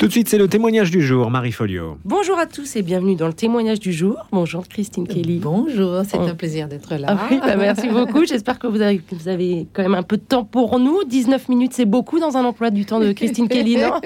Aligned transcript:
Tout 0.00 0.06
de 0.06 0.12
suite, 0.12 0.30
c'est 0.30 0.38
le 0.38 0.48
témoignage 0.48 0.90
du 0.90 1.02
jour, 1.02 1.30
Marie 1.30 1.52
Folio. 1.52 1.98
Bonjour 2.06 2.38
à 2.38 2.46
tous 2.46 2.74
et 2.74 2.80
bienvenue 2.80 3.16
dans 3.16 3.26
le 3.26 3.34
témoignage 3.34 3.80
du 3.80 3.92
jour. 3.92 4.16
Bonjour 4.32 4.66
Christine 4.66 5.06
Kelly. 5.06 5.40
Bonjour, 5.40 6.00
c'est 6.08 6.16
Oh. 6.18 6.22
un 6.22 6.34
plaisir 6.34 6.68
d'être 6.68 6.94
là. 6.94 7.08
Ah 7.10 7.26
oui, 7.30 7.38
bah 7.38 7.54
merci 7.54 7.86
beaucoup. 7.92 8.24
J'espère 8.24 8.58
que 8.58 8.66
vous 8.66 8.80
avez, 8.80 9.02
vous 9.12 9.28
avez 9.28 9.66
quand 9.74 9.82
même 9.82 9.94
un 9.94 10.02
peu 10.02 10.16
de 10.16 10.22
temps 10.22 10.42
pour 10.44 10.78
nous. 10.78 11.04
19 11.04 11.50
minutes, 11.50 11.72
c'est 11.74 11.84
beaucoup 11.84 12.18
dans 12.18 12.38
un 12.38 12.46
emploi 12.46 12.70
du 12.70 12.86
temps 12.86 12.98
de 12.98 13.12
Christine 13.12 13.46
Kelly, 13.46 13.76
non 13.76 14.00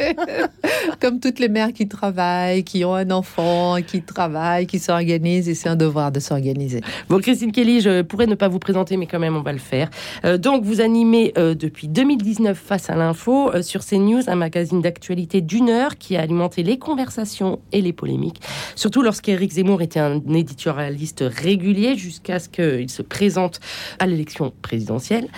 Comme 1.01 1.21
toutes 1.21 1.39
les 1.39 1.49
mères 1.49 1.73
qui 1.73 1.87
travaillent, 1.87 2.65
qui 2.65 2.85
ont 2.85 2.95
un 2.97 3.13
enfant, 3.13 3.77
qui 3.87 4.03
travaillent, 4.03 4.67
qui 4.67 4.81
s'organisent, 4.81 5.49
et 5.49 5.55
c'est 5.55 5.69
un 5.69 5.77
devoir 5.77 6.11
de 6.11 6.19
s'organiser. 6.19 6.81
Bon, 7.09 7.21
Christine 7.21 7.53
Kelly, 7.53 7.81
je 7.81 8.03
pourrais 8.03 8.27
ne 8.27 8.35
pas 8.35 8.49
vous 8.49 8.59
présenter, 8.59 8.97
mais 8.97 9.07
quand 9.07 9.21
même, 9.21 9.37
on 9.37 9.43
va 9.43 9.53
le 9.53 9.59
faire. 9.59 9.91
Euh, 10.25 10.39
donc, 10.39 10.65
vous 10.65 10.81
animez 10.81 11.33
euh, 11.39 11.55
depuis 11.55 11.87
2019 11.87 12.59
Face 12.59 12.91
à 12.91 12.97
l'info 12.97 13.53
euh, 13.55 13.63
sur 13.63 13.85
CNews, 13.87 14.23
un 14.27 14.35
magazine 14.35 14.81
d'actualité 14.83 15.41
d'une 15.41 15.71
heure 15.71 15.84
qui 15.91 16.17
a 16.17 16.21
alimenté 16.21 16.63
les 16.63 16.79
conversations 16.79 17.61
et 17.73 17.81
les 17.81 17.93
polémiques. 17.93 18.41
Surtout 18.75 19.03
lorsqu'Éric 19.03 19.53
Zemmour 19.53 19.83
était 19.83 20.01
un 20.01 20.21
éditorialiste 20.35 21.25
régulier 21.27 21.97
jusqu'à 21.97 22.39
ce 22.39 22.49
qu'il 22.49 22.91
se 22.91 23.03
présente 23.03 23.61
à 23.99 24.07
l'élection 24.07 24.53
présidentielle. 24.63 25.29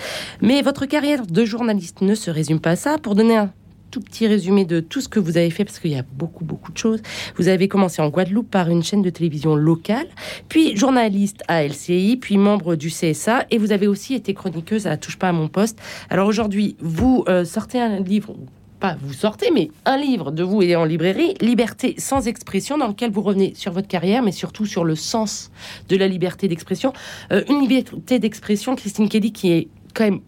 Mais 0.41 0.61
votre 0.61 0.85
carrière 0.85 1.25
de 1.25 1.45
journaliste 1.45 2.01
ne 2.01 2.15
se 2.15 2.31
résume 2.31 2.59
pas 2.59 2.71
à 2.71 2.75
ça. 2.75 2.97
Pour 2.97 3.15
donner 3.15 3.37
un 3.37 3.51
tout 3.91 4.01
petit 4.01 4.27
résumé 4.27 4.65
de 4.65 4.79
tout 4.79 5.01
ce 5.01 5.07
que 5.07 5.19
vous 5.19 5.37
avez 5.37 5.49
fait, 5.49 5.65
parce 5.65 5.79
qu'il 5.79 5.91
y 5.91 5.97
a 5.97 6.03
beaucoup, 6.03 6.43
beaucoup 6.43 6.71
de 6.71 6.77
choses. 6.77 7.01
Vous 7.37 7.47
avez 7.47 7.67
commencé 7.67 8.01
en 8.01 8.09
Guadeloupe 8.09 8.49
par 8.49 8.69
une 8.69 8.83
chaîne 8.83 9.01
de 9.01 9.09
télévision 9.09 9.55
locale, 9.55 10.07
puis 10.49 10.75
journaliste 10.75 11.43
à 11.47 11.63
LCI, 11.63 12.17
puis 12.17 12.37
membre 12.37 12.75
du 12.75 12.89
CSA, 12.89 13.45
et 13.49 13.57
vous 13.57 13.71
avez 13.71 13.87
aussi 13.87 14.13
été 14.13 14.33
chroniqueuse 14.33 14.87
à 14.87 14.97
Touche 14.97 15.17
pas 15.17 15.29
à 15.29 15.33
mon 15.33 15.47
poste. 15.47 15.79
Alors 16.09 16.27
aujourd'hui, 16.27 16.75
vous 16.79 17.23
euh, 17.27 17.45
sortez 17.45 17.79
un 17.79 17.99
livre, 17.99 18.35
pas 18.79 18.97
vous 19.01 19.13
sortez, 19.13 19.51
mais 19.51 19.69
un 19.85 19.97
livre 19.97 20.31
de 20.31 20.43
vous 20.43 20.61
et 20.61 20.75
en 20.75 20.85
librairie, 20.85 21.33
Liberté 21.41 21.95
sans 21.97 22.27
expression, 22.27 22.77
dans 22.77 22.87
lequel 22.87 23.11
vous 23.11 23.21
revenez 23.21 23.53
sur 23.55 23.71
votre 23.71 23.87
carrière, 23.87 24.23
mais 24.23 24.31
surtout 24.31 24.65
sur 24.65 24.83
le 24.83 24.95
sens 24.95 25.51
de 25.89 25.97
la 25.97 26.07
liberté 26.07 26.47
d'expression. 26.47 26.93
Euh, 27.31 27.43
une 27.49 27.61
liberté 27.61 28.19
d'expression, 28.19 28.75
Christine 28.75 29.09
Kelly, 29.09 29.31
qui 29.31 29.51
est 29.51 29.67
quand 29.93 30.03
même, 30.03 30.19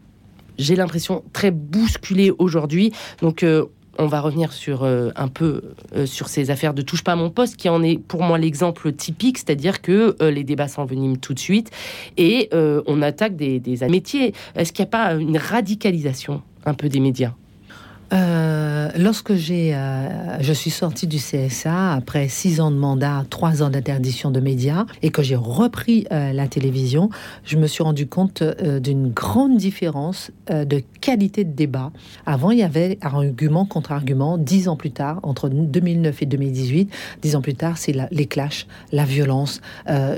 j'ai 0.57 0.75
l'impression, 0.75 1.23
très 1.33 1.51
bousculée 1.51 2.31
aujourd'hui. 2.37 2.91
Donc, 3.21 3.43
euh, 3.43 3.65
on 3.97 4.07
va 4.07 4.21
revenir 4.21 4.53
sur 4.53 4.83
euh, 4.83 5.09
un 5.17 5.27
peu 5.27 5.61
sur 6.05 6.29
ces 6.29 6.51
affaires 6.51 6.73
de 6.73 6.81
touche 6.81 7.03
pas 7.03 7.11
à 7.11 7.15
mon 7.17 7.29
poste, 7.29 7.57
qui 7.57 7.67
en 7.67 7.83
est 7.83 7.97
pour 7.97 8.23
moi 8.23 8.37
l'exemple 8.37 8.93
typique, 8.93 9.37
c'est-à-dire 9.37 9.81
que 9.81 10.15
les 10.21 10.45
débats 10.45 10.69
s'enveniment 10.69 11.17
tout 11.17 11.33
de 11.33 11.39
suite 11.39 11.69
et 12.15 12.49
on 12.53 13.01
attaque 13.01 13.35
des, 13.35 13.59
des 13.59 13.85
métiers. 13.89 14.33
Est-ce 14.55 14.71
qu'il 14.71 14.83
n'y 14.83 14.87
a 14.87 14.91
pas 14.91 15.13
une 15.15 15.37
radicalisation 15.37 16.41
un 16.65 16.75
peu 16.75 16.87
des 16.87 17.01
médias? 17.01 17.33
Euh, 18.13 18.89
lorsque 18.97 19.35
j'ai, 19.35 19.75
euh, 19.75 20.41
je 20.41 20.53
suis 20.53 20.71
sortie 20.71 21.07
du 21.07 21.17
CSA 21.17 21.93
après 21.93 22.27
six 22.27 22.59
ans 22.59 22.71
de 22.71 22.75
mandat, 22.75 23.25
trois 23.29 23.61
ans 23.61 23.69
d'interdiction 23.69 24.31
de 24.31 24.39
médias, 24.39 24.85
et 25.01 25.11
que 25.11 25.21
j'ai 25.21 25.35
repris 25.35 26.07
euh, 26.11 26.33
la 26.33 26.47
télévision, 26.47 27.09
je 27.43 27.57
me 27.57 27.67
suis 27.67 27.83
rendu 27.83 28.07
compte 28.07 28.43
d'une 28.81 29.09
grande 29.09 29.57
différence 29.57 30.31
de 30.49 30.81
qualité 31.01 31.43
de 31.43 31.51
débat. 31.51 31.91
Avant, 32.25 32.51
il 32.51 32.59
y 32.59 32.63
avait 32.63 32.97
argument 33.01 33.65
contre 33.65 33.91
argument. 33.91 34.37
Dix 34.37 34.67
ans 34.67 34.75
plus 34.75 34.91
tard, 34.91 35.19
entre 35.23 35.49
2009 35.49 36.21
et 36.21 36.25
2018, 36.25 36.91
dix 37.21 37.35
ans 37.35 37.41
plus 37.41 37.55
tard, 37.55 37.77
c'est 37.77 37.95
les 38.11 38.25
clashs, 38.25 38.67
la 38.91 39.05
violence, 39.05 39.61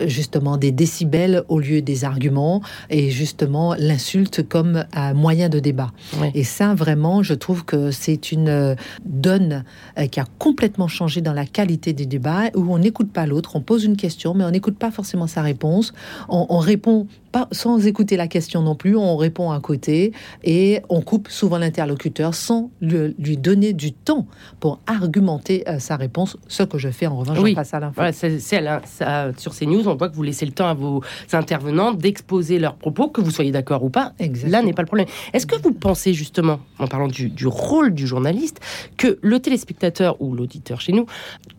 justement 0.06 0.58
des 0.58 0.72
décibels 0.72 1.44
au 1.50 1.60
lieu 1.60 1.82
des 1.82 2.06
arguments, 2.06 2.62
et 2.90 3.10
justement 3.10 3.76
l'insulte 3.78 4.48
comme 4.48 4.86
moyen 5.16 5.50
de 5.50 5.60
débat. 5.60 5.92
Et 6.34 6.44
ça, 6.44 6.74
vraiment, 6.74 7.24
je 7.24 7.34
trouve 7.34 7.66
que 7.66 7.81
c'est 7.90 8.32
une 8.32 8.50
euh, 8.50 8.76
donne 9.06 9.64
euh, 9.98 10.06
qui 10.06 10.20
a 10.20 10.26
complètement 10.38 10.88
changé 10.88 11.22
dans 11.22 11.34
la 11.34 11.46
qualité 11.46 11.94
des 11.94 12.06
débats, 12.06 12.50
où 12.56 12.72
on 12.72 12.78
n'écoute 12.78 13.12
pas 13.12 13.26
l'autre, 13.26 13.56
on 13.56 13.62
pose 13.62 13.84
une 13.86 13.98
question, 13.98 14.36
mais 14.36 14.44
on 14.44 14.52
n'écoute 14.52 14.78
pas 14.78 14.92
forcément 14.92 15.26
sa 15.26 15.42
réponse. 15.42 15.94
On, 16.30 16.46
on 16.50 16.60
répond 16.60 17.08
pas 17.32 17.48
sans 17.52 17.88
écouter 17.88 18.18
la 18.18 18.28
question 18.28 18.62
non 18.62 18.76
plus, 18.76 18.96
on 18.98 19.16
répond 19.16 19.52
à 19.52 19.60
côté 19.60 20.12
et 20.44 20.82
on 20.90 21.02
coupe 21.02 21.30
souvent 21.30 21.58
l'interlocuteur 21.58 22.36
sans 22.36 22.70
lui 22.82 23.38
donner 23.38 23.72
du 23.74 23.94
temps 23.94 24.28
pour 24.60 24.80
argumenter 24.86 25.64
euh, 25.68 25.80
sa 25.80 25.96
réponse, 25.96 26.38
ce 26.48 26.64
que 26.64 26.78
je 26.78 26.90
fais 26.90 27.08
en 27.08 27.18
revanche 27.18 27.40
Oui. 27.40 27.56
face 27.56 27.74
à 27.74 27.80
l'info. 27.80 27.94
Voilà, 27.96 29.32
sur 29.38 29.54
ces 29.54 29.66
news, 29.66 29.88
on 29.88 29.96
voit 29.96 30.10
que 30.10 30.16
vous 30.16 30.24
laissez 30.24 30.46
le 30.46 30.52
temps 30.52 30.68
à 30.68 30.74
vos 30.74 31.02
intervenants 31.32 31.94
d'exposer 31.94 32.60
leurs 32.60 32.76
propos, 32.76 33.08
que 33.08 33.22
vous 33.22 33.32
soyez 33.32 33.52
d'accord 33.52 33.84
ou 33.84 33.90
pas. 33.90 34.14
Exactement. 34.20 34.52
Là 34.52 34.64
n'est 34.64 34.74
pas 34.74 34.82
le 34.82 34.88
problème. 34.88 35.08
Est-ce 35.34 35.46
que 35.46 35.56
vous 35.62 35.74
pensez 35.74 36.14
justement, 36.14 36.60
en 36.80 36.88
parlant 36.88 37.08
du, 37.08 37.30
du 37.30 37.48
rôle 37.72 37.92
du 37.94 38.06
journaliste, 38.06 38.60
que 38.98 39.18
le 39.22 39.38
téléspectateur 39.40 40.12
ou 40.22 40.28
l'auditeur 40.36 40.80
chez 40.82 40.92
nous 40.94 41.06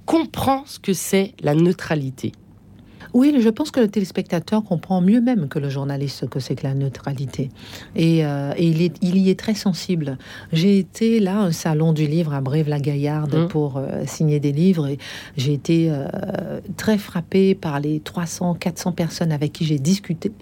comprend 0.07 0.61
ce 0.67 0.79
que 0.79 0.93
c'est 0.93 1.29
la 1.41 1.55
neutralité 1.55 2.33
Oui, 3.15 3.29
je 3.47 3.51
pense 3.51 3.71
que 3.71 3.81
le 3.81 3.89
téléspectateur 3.89 4.61
comprend 4.65 5.01
mieux 5.11 5.21
même 5.21 5.49
que 5.53 5.59
le 5.59 5.69
journaliste 5.69 6.17
ce 6.21 6.27
que 6.27 6.41
c'est 6.41 6.55
que 6.61 6.67
la 6.67 6.75
neutralité. 6.75 7.51
Et, 7.95 8.25
euh, 8.25 8.55
et 8.57 8.67
il, 8.73 8.81
est, 8.87 8.95
il 9.03 9.17
y 9.19 9.29
est 9.33 9.39
très 9.39 9.55
sensible. 9.55 10.17
J'ai 10.53 10.75
été 10.79 11.21
là, 11.21 11.37
un 11.41 11.53
salon 11.53 11.93
du 11.93 12.07
livre 12.07 12.33
à 12.39 12.41
Brève-la-Gaillarde 12.49 13.35
Mhm. 13.35 13.49
pour 13.49 13.71
euh, 13.77 14.05
signer 14.07 14.41
des 14.47 14.53
livres. 14.53 14.87
Et 14.93 14.99
j'ai 15.37 15.53
été 15.61 15.79
euh, 15.91 16.61
très 16.83 16.99
frappée 17.09 17.55
par 17.55 17.81
les 17.81 18.01
300, 18.01 18.55
400 18.55 18.93
personnes 18.93 19.33
avec 19.33 19.53
qui 19.53 19.65
j'ai 19.71 19.79
discuté, 19.79 20.33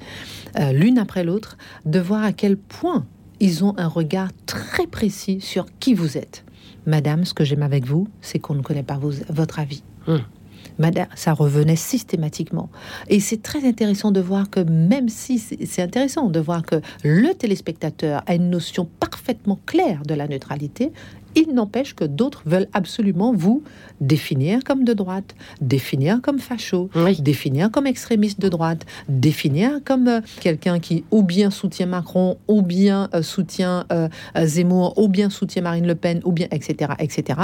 l'une 0.73 0.99
après 0.99 1.25
l'autre, 1.25 1.57
de 1.95 2.01
voir 2.01 2.23
à 2.31 2.33
quel 2.33 2.57
point 2.57 3.05
ils 3.41 3.65
ont 3.65 3.75
un 3.79 3.89
regard 3.89 4.29
très 4.47 4.87
précis 4.87 5.41
sur 5.41 5.67
qui 5.81 5.95
vous 5.95 6.17
êtes. 6.19 6.45
Madame, 6.87 7.25
ce 7.25 7.35
que 7.35 7.45
j'aime 7.45 7.63
avec 7.63 7.85
vous, 7.87 8.09
c'est 8.21 8.39
qu'on 8.39 8.55
ne 8.55 8.63
connaît 8.63 8.83
pas 8.83 8.99
vos- 8.99 9.13
votre 9.29 9.59
avis. 9.59 9.83
Mhm. 10.07 10.21
Madame, 10.79 11.09
ça 11.15 11.35
revenait 11.35 11.77
systématiquement. 11.77 12.71
Et 13.09 13.21
c'est 13.21 13.43
très 13.43 13.67
intéressant 13.69 14.11
de 14.13 14.21
voir 14.21 14.49
que 14.49 14.61
même 14.61 15.11
si 15.11 15.39
c'est 15.39 15.83
intéressant 15.83 16.29
de 16.31 16.41
voir 16.41 16.63
que 16.63 16.77
le 17.05 17.35
téléspectateur 17.35 18.23
a 18.27 18.35
une 18.35 18.49
notion 18.49 18.89
parfaitement 18.99 19.59
claire 19.67 20.03
de 20.07 20.15
la 20.15 20.27
neutralité, 20.27 20.91
il 21.35 21.55
n'empêche 21.55 21.95
que 21.95 22.05
d'autres 22.05 22.43
veulent 22.47 22.69
absolument 22.73 23.33
vous 23.33 23.63
définir 24.01 24.65
comme 24.65 24.85
de 24.85 24.93
droite, 24.93 25.35
définir 25.61 26.21
comme 26.23 26.39
facho, 26.39 26.89
Oui. 26.95 27.21
définir 27.21 27.71
comme 27.71 27.87
extrémiste 27.87 28.41
de 28.41 28.49
droite, 28.49 28.87
définir 29.09 29.81
comme 29.85 30.09
euh, 30.09 30.21
quelqu'un 30.41 30.79
qui 30.81 31.05
ou 31.11 31.23
bien 31.23 31.51
soutient 31.51 31.87
Macron, 31.87 32.39
ou 32.49 32.63
bien 32.63 33.09
euh, 33.15 33.23
soutient 33.23 33.85
euh, 33.93 34.09
Zemmour, 34.43 34.99
ou 34.99 35.09
bien 35.09 35.31
soutient 35.31 35.63
Marine 35.63 35.87
Le 35.87 35.95
Pen, 35.95 36.21
ou 36.25 36.33
bien 36.33 36.47
etc. 36.51 36.93
etc. 36.99 37.41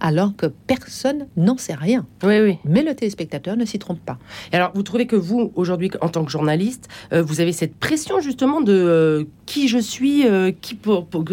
Alors 0.00 0.34
que 0.36 0.46
personne 0.46 1.26
n'en 1.36 1.56
sait 1.56 1.74
rien. 1.74 2.06
Oui, 2.24 2.40
oui. 2.40 2.58
Mais 2.64 2.82
le 2.82 2.94
téléspectateur 2.94 3.56
ne 3.56 3.64
s'y 3.64 3.78
trompe 3.78 4.00
pas. 4.00 4.18
Et 4.52 4.56
Alors, 4.56 4.72
vous 4.74 4.82
trouvez 4.82 5.06
que 5.06 5.16
vous, 5.16 5.52
aujourd'hui, 5.54 5.90
en 6.00 6.08
tant 6.08 6.24
que 6.24 6.30
journaliste, 6.30 6.88
vous 7.12 7.40
avez 7.40 7.52
cette 7.52 7.74
pression 7.76 8.20
justement 8.20 8.60
de 8.60 9.28
qui 9.46 9.68
je 9.68 9.78
suis, 9.78 10.24
qui 10.60 10.74
pour, 10.74 11.06
pour, 11.06 11.24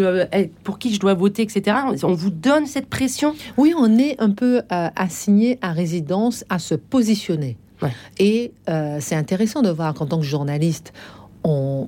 pour 0.63 0.79
qui 0.79 0.93
je 0.93 0.99
dois 0.99 1.13
voter, 1.13 1.43
etc. 1.43 1.75
On 2.03 2.13
vous 2.13 2.29
donne 2.29 2.65
cette 2.65 2.87
pression 2.87 3.33
Oui, 3.57 3.73
on 3.77 3.97
est 3.97 4.19
un 4.19 4.31
peu 4.31 4.61
euh, 4.71 4.89
assigné 4.95 5.57
à 5.61 5.71
résidence 5.71 6.45
à 6.49 6.59
se 6.59 6.75
positionner. 6.75 7.57
Ouais. 7.81 7.91
Et 8.19 8.51
euh, 8.69 8.97
c'est 8.99 9.15
intéressant 9.15 9.61
de 9.61 9.69
voir 9.69 9.93
qu'en 9.93 10.07
tant 10.07 10.17
que 10.17 10.25
journaliste, 10.25 10.93
on 11.43 11.87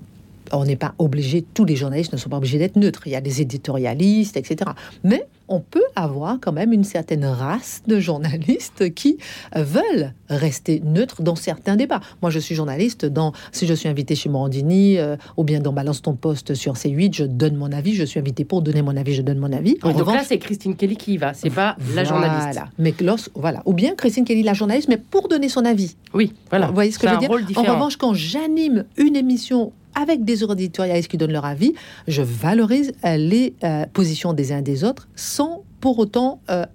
on 0.51 0.65
n'est 0.65 0.75
pas 0.75 0.95
obligé, 0.97 1.45
tous 1.53 1.65
les 1.65 1.75
journalistes 1.75 2.11
ne 2.11 2.17
sont 2.17 2.29
pas 2.29 2.37
obligés 2.37 2.57
d'être 2.57 2.75
neutres. 2.75 3.03
Il 3.05 3.11
y 3.11 3.15
a 3.15 3.21
des 3.21 3.41
éditorialistes, 3.41 4.37
etc. 4.37 4.71
Mais 5.03 5.27
on 5.49 5.59
peut 5.59 5.83
avoir 5.95 6.37
quand 6.39 6.51
même 6.51 6.71
une 6.73 6.83
certaine 6.83 7.25
race 7.25 7.81
de 7.87 7.99
journalistes 7.99 8.93
qui 8.93 9.17
euh, 9.55 9.63
veulent 9.63 10.13
rester 10.29 10.81
neutres 10.85 11.21
dans 11.21 11.35
certains 11.35 11.75
débats. 11.75 11.99
Moi, 12.21 12.31
je 12.31 12.39
suis 12.39 12.55
journaliste. 12.55 13.05
Dans, 13.05 13.33
si 13.51 13.65
je 13.67 13.73
suis 13.73 13.89
invité 13.89 14.15
chez 14.15 14.29
Morandini 14.29 14.97
euh, 14.99 15.15
ou 15.37 15.43
bien 15.43 15.59
dans 15.59 15.73
Balance 15.73 16.01
ton 16.01 16.13
poste 16.15 16.53
sur 16.53 16.73
C8, 16.75 17.15
je 17.15 17.23
donne 17.25 17.55
mon 17.55 17.71
avis. 17.71 17.95
Je 17.95 18.03
suis 18.03 18.19
invité 18.19 18.45
pour 18.45 18.61
donner 18.61 18.81
mon 18.81 18.95
avis, 18.95 19.13
je 19.15 19.21
donne 19.21 19.39
mon 19.39 19.51
avis. 19.51 19.77
En 19.81 19.89
Donc 19.89 19.97
là, 19.97 20.03
revanche, 20.05 20.25
c'est 20.27 20.37
Christine 20.37 20.75
Kelly 20.75 20.95
qui 20.95 21.13
y 21.13 21.17
va, 21.17 21.33
c'est 21.33 21.49
pas 21.49 21.75
la 21.95 22.03
journaliste. 22.03 22.59
Mais 22.77 22.93
lors- 23.01 23.17
voilà. 23.35 23.61
Ou 23.65 23.73
bien 23.73 23.95
Christine 23.95 24.23
Kelly, 24.25 24.43
la 24.43 24.53
journaliste, 24.53 24.87
mais 24.87 24.97
pour 24.97 25.27
donner 25.27 25.49
son 25.49 25.65
avis. 25.65 25.95
Oui, 26.13 26.33
voilà. 26.49 26.67
Vous 26.67 26.73
voyez 26.73 26.91
ce 26.91 26.99
que 26.99 27.07
je 27.07 27.13
veux 27.13 27.19
dire 27.19 27.31
En 27.57 27.63
revanche, 27.63 27.97
quand 27.97 28.13
j'anime 28.13 28.85
une 28.97 29.15
émission 29.15 29.71
avec 29.95 30.23
des 30.23 30.43
éditorialistes 30.43 31.09
qui 31.09 31.17
donnent 31.17 31.31
leur 31.31 31.45
avis, 31.45 31.73
je 32.07 32.21
valorise 32.21 32.93
euh, 33.05 33.17
les 33.17 33.55
euh, 33.63 33.85
positions 33.93 34.33
des 34.33 34.51
uns 34.51 34.61
des 34.61 34.83
autres 34.83 35.07
sans 35.15 35.63
pour 35.81 35.99
autant 35.99 36.41
euh, 36.49 36.65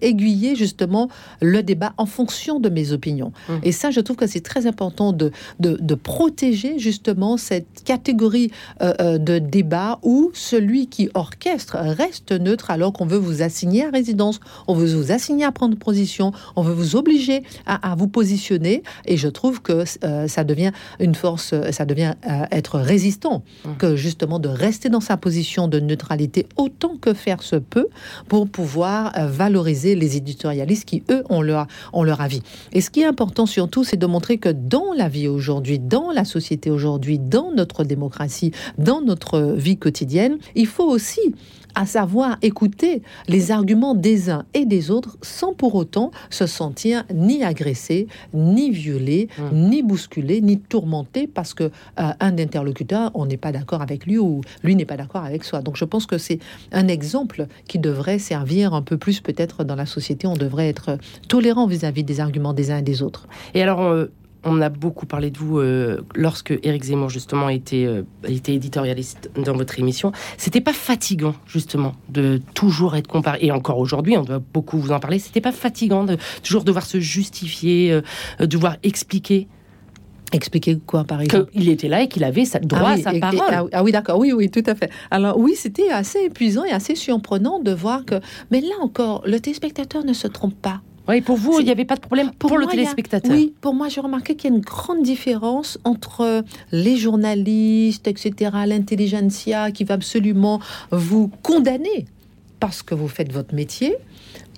aiguiller 0.00 0.56
justement 0.56 1.08
le 1.40 1.62
débat 1.62 1.92
en 1.96 2.06
fonction 2.06 2.60
de 2.60 2.68
mes 2.68 2.92
opinions. 2.92 3.32
Mmh. 3.48 3.52
Et 3.62 3.72
ça, 3.72 3.90
je 3.90 4.00
trouve 4.00 4.16
que 4.16 4.26
c'est 4.26 4.40
très 4.40 4.66
important 4.66 5.12
de, 5.12 5.30
de, 5.58 5.76
de 5.80 5.94
protéger 5.94 6.78
justement 6.78 7.36
cette 7.36 7.82
catégorie 7.84 8.50
euh, 8.82 8.92
euh, 9.00 9.18
de 9.18 9.38
débat 9.38 9.98
où 10.02 10.30
celui 10.34 10.86
qui 10.86 11.08
orchestre 11.14 11.76
reste 11.76 12.32
neutre 12.32 12.70
alors 12.70 12.92
qu'on 12.92 13.06
veut 13.06 13.18
vous 13.18 13.42
assigner 13.42 13.84
à 13.84 13.90
résidence, 13.90 14.40
on 14.66 14.74
veut 14.74 14.92
vous 14.94 15.12
assigner 15.12 15.44
à 15.44 15.52
prendre 15.52 15.76
position, 15.76 16.32
on 16.56 16.62
veut 16.62 16.72
vous 16.74 16.96
obliger 16.96 17.42
à, 17.66 17.92
à 17.92 17.94
vous 17.94 18.08
positionner. 18.08 18.82
Et 19.06 19.16
je 19.16 19.28
trouve 19.28 19.62
que 19.62 19.84
euh, 20.04 20.28
ça 20.28 20.44
devient 20.44 20.72
une 20.98 21.14
force, 21.14 21.54
ça 21.70 21.84
devient 21.84 22.14
euh, 22.28 22.44
être 22.50 22.78
résistant 22.78 23.10
Mmh. 23.64 23.76
que 23.78 23.96
justement 23.96 24.38
de 24.38 24.48
rester 24.48 24.88
dans 24.88 25.00
sa 25.00 25.16
position 25.16 25.68
de 25.68 25.80
neutralité 25.80 26.46
autant 26.56 26.96
que 26.96 27.12
faire 27.14 27.42
se 27.42 27.56
peut 27.56 27.88
pour 28.28 28.48
pouvoir 28.48 29.12
valoriser 29.28 29.69
les 29.72 30.16
éditorialistes 30.16 30.84
qui, 30.84 31.02
eux, 31.10 31.24
ont 31.28 31.42
leur, 31.42 31.66
ont 31.92 32.02
leur 32.02 32.20
avis. 32.20 32.42
Et 32.72 32.80
ce 32.80 32.90
qui 32.90 33.00
est 33.00 33.06
important 33.06 33.46
surtout, 33.46 33.84
c'est 33.84 33.96
de 33.96 34.06
montrer 34.06 34.38
que 34.38 34.48
dans 34.48 34.92
la 34.96 35.08
vie 35.08 35.28
aujourd'hui, 35.28 35.78
dans 35.78 36.10
la 36.10 36.24
société 36.24 36.70
aujourd'hui, 36.70 37.18
dans 37.18 37.52
notre 37.52 37.84
démocratie, 37.84 38.52
dans 38.78 39.00
notre 39.00 39.40
vie 39.40 39.76
quotidienne, 39.76 40.38
il 40.54 40.66
faut 40.66 40.88
aussi 40.88 41.20
à 41.74 41.86
savoir 41.86 42.36
écouter 42.42 43.02
les 43.28 43.50
arguments 43.50 43.94
des 43.94 44.30
uns 44.30 44.44
et 44.54 44.64
des 44.64 44.90
autres 44.90 45.16
sans 45.22 45.54
pour 45.54 45.74
autant 45.74 46.10
se 46.30 46.46
sentir 46.46 47.04
ni 47.12 47.44
agressé, 47.44 48.06
ni 48.34 48.70
violé, 48.70 49.28
mmh. 49.38 49.42
ni 49.70 49.82
bousculé, 49.82 50.40
ni 50.40 50.58
tourmenté 50.58 51.26
parce 51.26 51.54
que 51.54 51.64
euh, 51.64 51.70
un 52.20 52.38
interlocuteur, 52.38 53.10
on 53.14 53.26
n'est 53.26 53.36
pas 53.36 53.52
d'accord 53.52 53.82
avec 53.82 54.06
lui 54.06 54.18
ou 54.18 54.40
lui 54.62 54.76
n'est 54.76 54.84
pas 54.84 54.96
d'accord 54.96 55.24
avec 55.24 55.44
soi. 55.44 55.62
Donc 55.62 55.76
je 55.76 55.84
pense 55.84 56.06
que 56.06 56.18
c'est 56.18 56.38
un 56.72 56.88
exemple 56.88 57.46
qui 57.66 57.78
devrait 57.78 58.18
servir 58.18 58.74
un 58.74 58.82
peu 58.82 58.96
plus 58.96 59.20
peut-être 59.20 59.64
dans 59.64 59.76
la 59.76 59.86
société. 59.86 60.26
On 60.26 60.36
devrait 60.36 60.68
être 60.68 60.98
tolérant 61.28 61.66
vis-à-vis 61.66 62.04
des 62.04 62.20
arguments 62.20 62.52
des 62.52 62.70
uns 62.70 62.78
et 62.78 62.82
des 62.82 63.02
autres. 63.02 63.26
Et 63.54 63.62
alors, 63.62 63.82
euh, 63.82 64.06
on 64.44 64.60
a 64.60 64.68
beaucoup 64.68 65.06
parlé 65.06 65.30
de 65.30 65.38
vous 65.38 65.58
euh, 65.58 66.00
lorsque 66.14 66.52
Éric 66.62 66.84
Zemmour 66.84 67.10
justement 67.10 67.48
était, 67.48 67.84
euh, 67.84 68.02
était 68.26 68.54
éditorialiste 68.54 69.30
dans 69.36 69.54
votre 69.54 69.78
émission. 69.78 70.12
C'était 70.36 70.60
pas 70.60 70.72
fatigant 70.72 71.34
justement 71.46 71.94
de 72.08 72.40
toujours 72.54 72.96
être 72.96 73.08
comparé 73.08 73.38
et 73.42 73.52
encore 73.52 73.78
aujourd'hui 73.78 74.16
on 74.16 74.24
doit 74.24 74.42
beaucoup 74.52 74.78
vous 74.78 74.92
en 74.92 75.00
parler. 75.00 75.18
C'était 75.18 75.40
pas 75.40 75.52
fatigant 75.52 76.04
de 76.04 76.16
toujours 76.42 76.64
devoir 76.64 76.86
se 76.86 77.00
justifier, 77.00 77.92
euh, 77.92 78.46
devoir 78.46 78.76
expliquer. 78.82 79.48
Expliquer 80.32 80.78
quoi, 80.86 81.02
par 81.02 81.20
exemple? 81.20 81.50
Qu'il 81.50 81.68
était 81.68 81.88
là 81.88 82.02
et 82.02 82.08
qu'il 82.08 82.22
avait 82.22 82.44
droit 82.62 82.90
ah 82.90 82.92
à 82.92 82.96
sa 82.98 83.12
parole. 83.14 83.40
ah, 83.50 83.64
ah, 83.72 83.82
oui, 83.82 83.90
d'accord, 83.90 84.16
oui, 84.16 84.32
oui, 84.32 84.48
tout 84.48 84.62
à 84.66 84.76
fait. 84.76 84.88
Alors 85.10 85.36
oui, 85.36 85.54
c'était 85.56 85.90
assez 85.90 86.20
épuisant 86.20 86.62
et 86.64 86.70
assez 86.70 86.94
surprenant 86.94 87.58
de 87.58 87.72
voir 87.72 88.04
que... 88.04 88.14
Mais 88.52 88.60
là 88.60 88.74
encore, 88.80 89.22
le 89.26 89.40
téléspectateur 89.40 90.04
ne 90.04 90.12
se 90.12 90.28
trompe 90.28 90.54
pas. 90.54 90.82
Oui, 91.08 91.20
pour 91.22 91.36
vous, 91.36 91.58
il 91.58 91.64
n'y 91.64 91.70
avait 91.70 91.84
pas 91.84 91.96
de 91.96 92.00
problème 92.00 92.30
pour, 92.38 92.56
le 92.56 92.66
téléspectateur. 92.66 93.32
oui, 93.32 93.52
pour 93.60 93.74
moi, 93.74 93.88
j'ai 93.88 94.00
remarqué 94.00 94.36
qu'il 94.36 94.50
y 94.50 94.52
a 94.52 94.56
une 94.56 94.62
grande 94.62 95.02
différence 95.02 95.78
entre 95.84 96.44
les 96.70 96.96
journalistes, 96.96 98.06
etc., 98.06 98.52
l'intelligentsia 98.66 99.72
qui 99.72 99.84
va 99.84 99.94
absolument 99.94 100.60
vous 100.92 101.30
condamner 101.42 102.06
parce 102.60 102.82
que 102.82 102.94
vous 102.94 103.08
faites 103.08 103.32
votre 103.32 103.54
métier, 103.54 103.96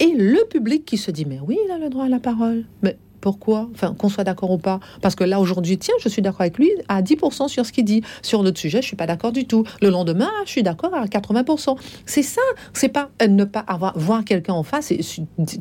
et 0.01 0.13
le 0.13 0.45
public 0.49 0.85
qui 0.85 0.99
se 0.99 1.11
dit 1.11 1.25
mais 1.25 1.39
oui, 1.47 1.57
il 1.65 1.71
a 1.71 1.79
le 1.79 1.89
droit 1.89 2.05
à 2.05 2.09
la 2.09 2.19
parole. 2.19 2.65
Mais 2.83 2.97
pourquoi 3.23 3.71
Enfin, 3.73 3.95
qu'on 3.97 4.11
soit 4.11 4.25
d'accord 4.25 4.51
ou 4.51 4.59
pas. 4.59 4.81
Parce 5.01 5.15
que 5.15 5.25
là, 5.25 5.41
aujourd'hui, 5.41 5.79
tiens, 5.79 5.95
je 6.01 6.09
suis 6.11 6.21
d'accord 6.21 6.43
avec 6.43 6.59
lui 6.59 6.71
à 6.89 7.01
10% 7.01 7.49
sur 7.49 7.65
ce 7.65 7.73
qu'il 7.73 7.85
dit. 7.85 8.03
Sur 8.21 8.43
l'autre 8.43 8.59
sujet, 8.59 8.83
je 8.83 8.87
suis 8.87 8.97
pas 8.97 9.07
d'accord 9.07 9.33
du 9.33 9.47
tout. 9.47 9.65
Le 9.81 9.89
lendemain, 9.89 10.31
je 10.45 10.51
suis 10.51 10.63
d'accord 10.63 10.93
à 10.93 11.07
80%. 11.07 11.79
C'est 12.05 12.23
ça. 12.23 12.43
C'est 12.75 12.89
pas 12.89 13.11
ne 13.27 13.45
pas 13.45 13.61
avoir 13.61 13.97
voir 13.97 14.25
quelqu'un 14.25 14.55
en 14.55 14.65
face 14.65 14.91
et 14.91 15.01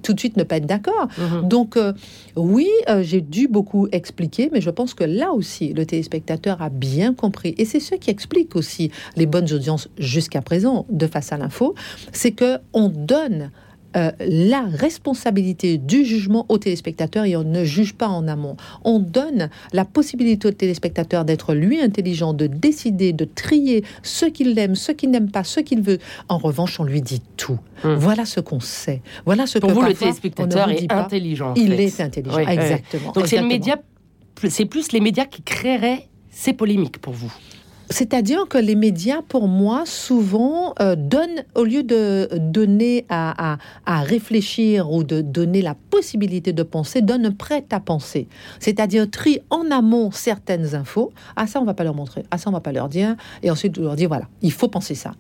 tout 0.02 0.14
de 0.14 0.20
suite 0.20 0.36
ne 0.38 0.44
pas 0.44 0.58
être 0.58 0.66
d'accord. 0.66 1.08
Mhm. 1.18 1.48
Donc, 1.48 1.78
euh, 1.78 1.94
oui, 2.36 2.68
euh, 2.90 3.04
j'ai 3.04 3.22
dû 3.22 3.48
beaucoup 3.48 3.88
expliquer, 3.92 4.50
mais 4.52 4.60
je 4.60 4.72
pense 4.72 4.94
que 4.94 5.04
là 5.04 5.32
aussi, 5.32 5.74
le 5.74 5.86
téléspectateur 5.86 6.62
a 6.62 6.70
bien 6.70 7.14
compris. 7.14 7.54
Et 7.60 7.66
c'est 7.66 7.80
ce 7.80 7.96
qui 7.96 8.10
explique 8.10 8.56
aussi 8.56 8.92
les 9.16 9.28
bonnes 9.28 9.52
audiences 9.54 9.88
jusqu'à 9.98 10.42
présent 10.42 10.86
de 10.90 11.06
Face 11.06 11.32
à 11.32 11.38
l'info. 11.38 11.76
C'est 12.12 12.32
que 12.32 12.58
on 12.74 12.90
donne 12.90 13.52
euh, 13.98 14.12
la 14.20 14.62
responsabilité 14.62 15.78
du 15.78 16.06
jugement 16.06 16.46
au 16.50 16.58
téléspectateur 16.58 17.26
et 17.26 17.36
on 17.36 17.44
ne 17.44 17.64
juge 17.64 17.94
pas 17.94 18.08
en 18.08 18.28
amont. 18.28 18.56
On 18.84 19.00
donne 19.00 19.50
la 19.74 19.86
possibilité 19.86 20.48
au 20.48 20.52
téléspectateur 20.52 21.26
d'être 21.26 21.54
lui 21.54 21.82
intelligent, 21.82 22.34
de 22.34 22.48
décider, 22.48 23.12
de 23.12 23.26
trier 23.26 23.84
ce 24.04 24.26
qu'il 24.26 24.58
aime, 24.58 24.76
ce 24.76 24.92
qu'il 24.92 25.12
n'aime 25.12 25.30
pas, 25.30 25.44
ce 25.44 25.60
qu'il 25.60 25.82
veut. 25.82 25.98
En 26.30 26.38
revanche, 26.38 26.80
on 26.80 26.84
lui 26.84 27.02
dit 27.02 27.22
tout. 27.36 27.60
Hmm. 27.84 27.96
Voilà 27.96 28.26
ce 28.26 28.40
qu'on 28.40 28.60
sait. 28.60 29.02
Voilà 29.26 29.46
ce 29.46 29.60
Pour 29.60 29.72
vous, 29.72 29.82
le 29.82 29.94
téléspectateur 29.94 30.70
est 30.70 30.92
intelligent. 30.92 31.54
Il 31.56 31.74
est 31.74 32.00
intelligent, 32.00 32.40
exactement. 32.40 33.12
Donc 33.12 33.28
c'est 33.28 33.42
le 33.42 33.48
média, 33.48 33.78
c'est 34.48 34.66
plus 34.66 34.92
les 34.94 35.02
médias 35.02 35.26
qui 35.26 35.42
créeraient 35.42 36.08
ces 36.30 36.54
polémiques 36.54 37.00
pour 37.00 37.14
vous. 37.14 37.32
C'est-à-dire 37.92 38.48
que 38.48 38.58
les 38.58 38.76
médias, 38.76 39.22
pour 39.22 39.48
moi, 39.48 39.84
souvent 39.86 40.74
euh, 40.80 40.96
donnent, 40.96 41.44
au 41.56 41.64
lieu 41.64 41.84
de 41.84 42.30
donner 42.38 43.06
à, 43.10 43.58
réfléchir 43.86 44.92
ou 44.92 45.04
de 45.04 45.22
donner 45.22 45.62
la 45.62 45.76
possibilité 45.76 46.54
de 46.54 46.64
penser, 46.64 47.02
donnent 47.02 47.34
prêt 47.34 47.66
à 47.72 47.80
penser. 47.80 48.28
C'est-à-dire 48.60 49.10
trient 49.10 49.42
en 49.50 49.70
amont 49.72 50.12
certaines 50.12 50.76
infos. 50.76 51.12
Ah 51.36 51.48
ça, 51.48 51.62
on 51.62 51.66
va 51.66 51.74
pas 51.74 51.84
leur 51.84 51.96
montrer. 51.96 52.24
Ah 52.32 52.38
ça, 52.38 52.50
on 52.50 52.54
va 52.54 52.62
pas 52.62 52.72
leur 52.72 52.90
dire. 52.90 53.16
Et 53.44 53.52
ensuite, 53.52 53.78
leur 53.78 53.96
dire 53.96 54.08
voilà, 54.08 54.28
il 54.42 54.52
faut 54.52 54.68
penser 54.68 54.96
ça. 54.96 55.12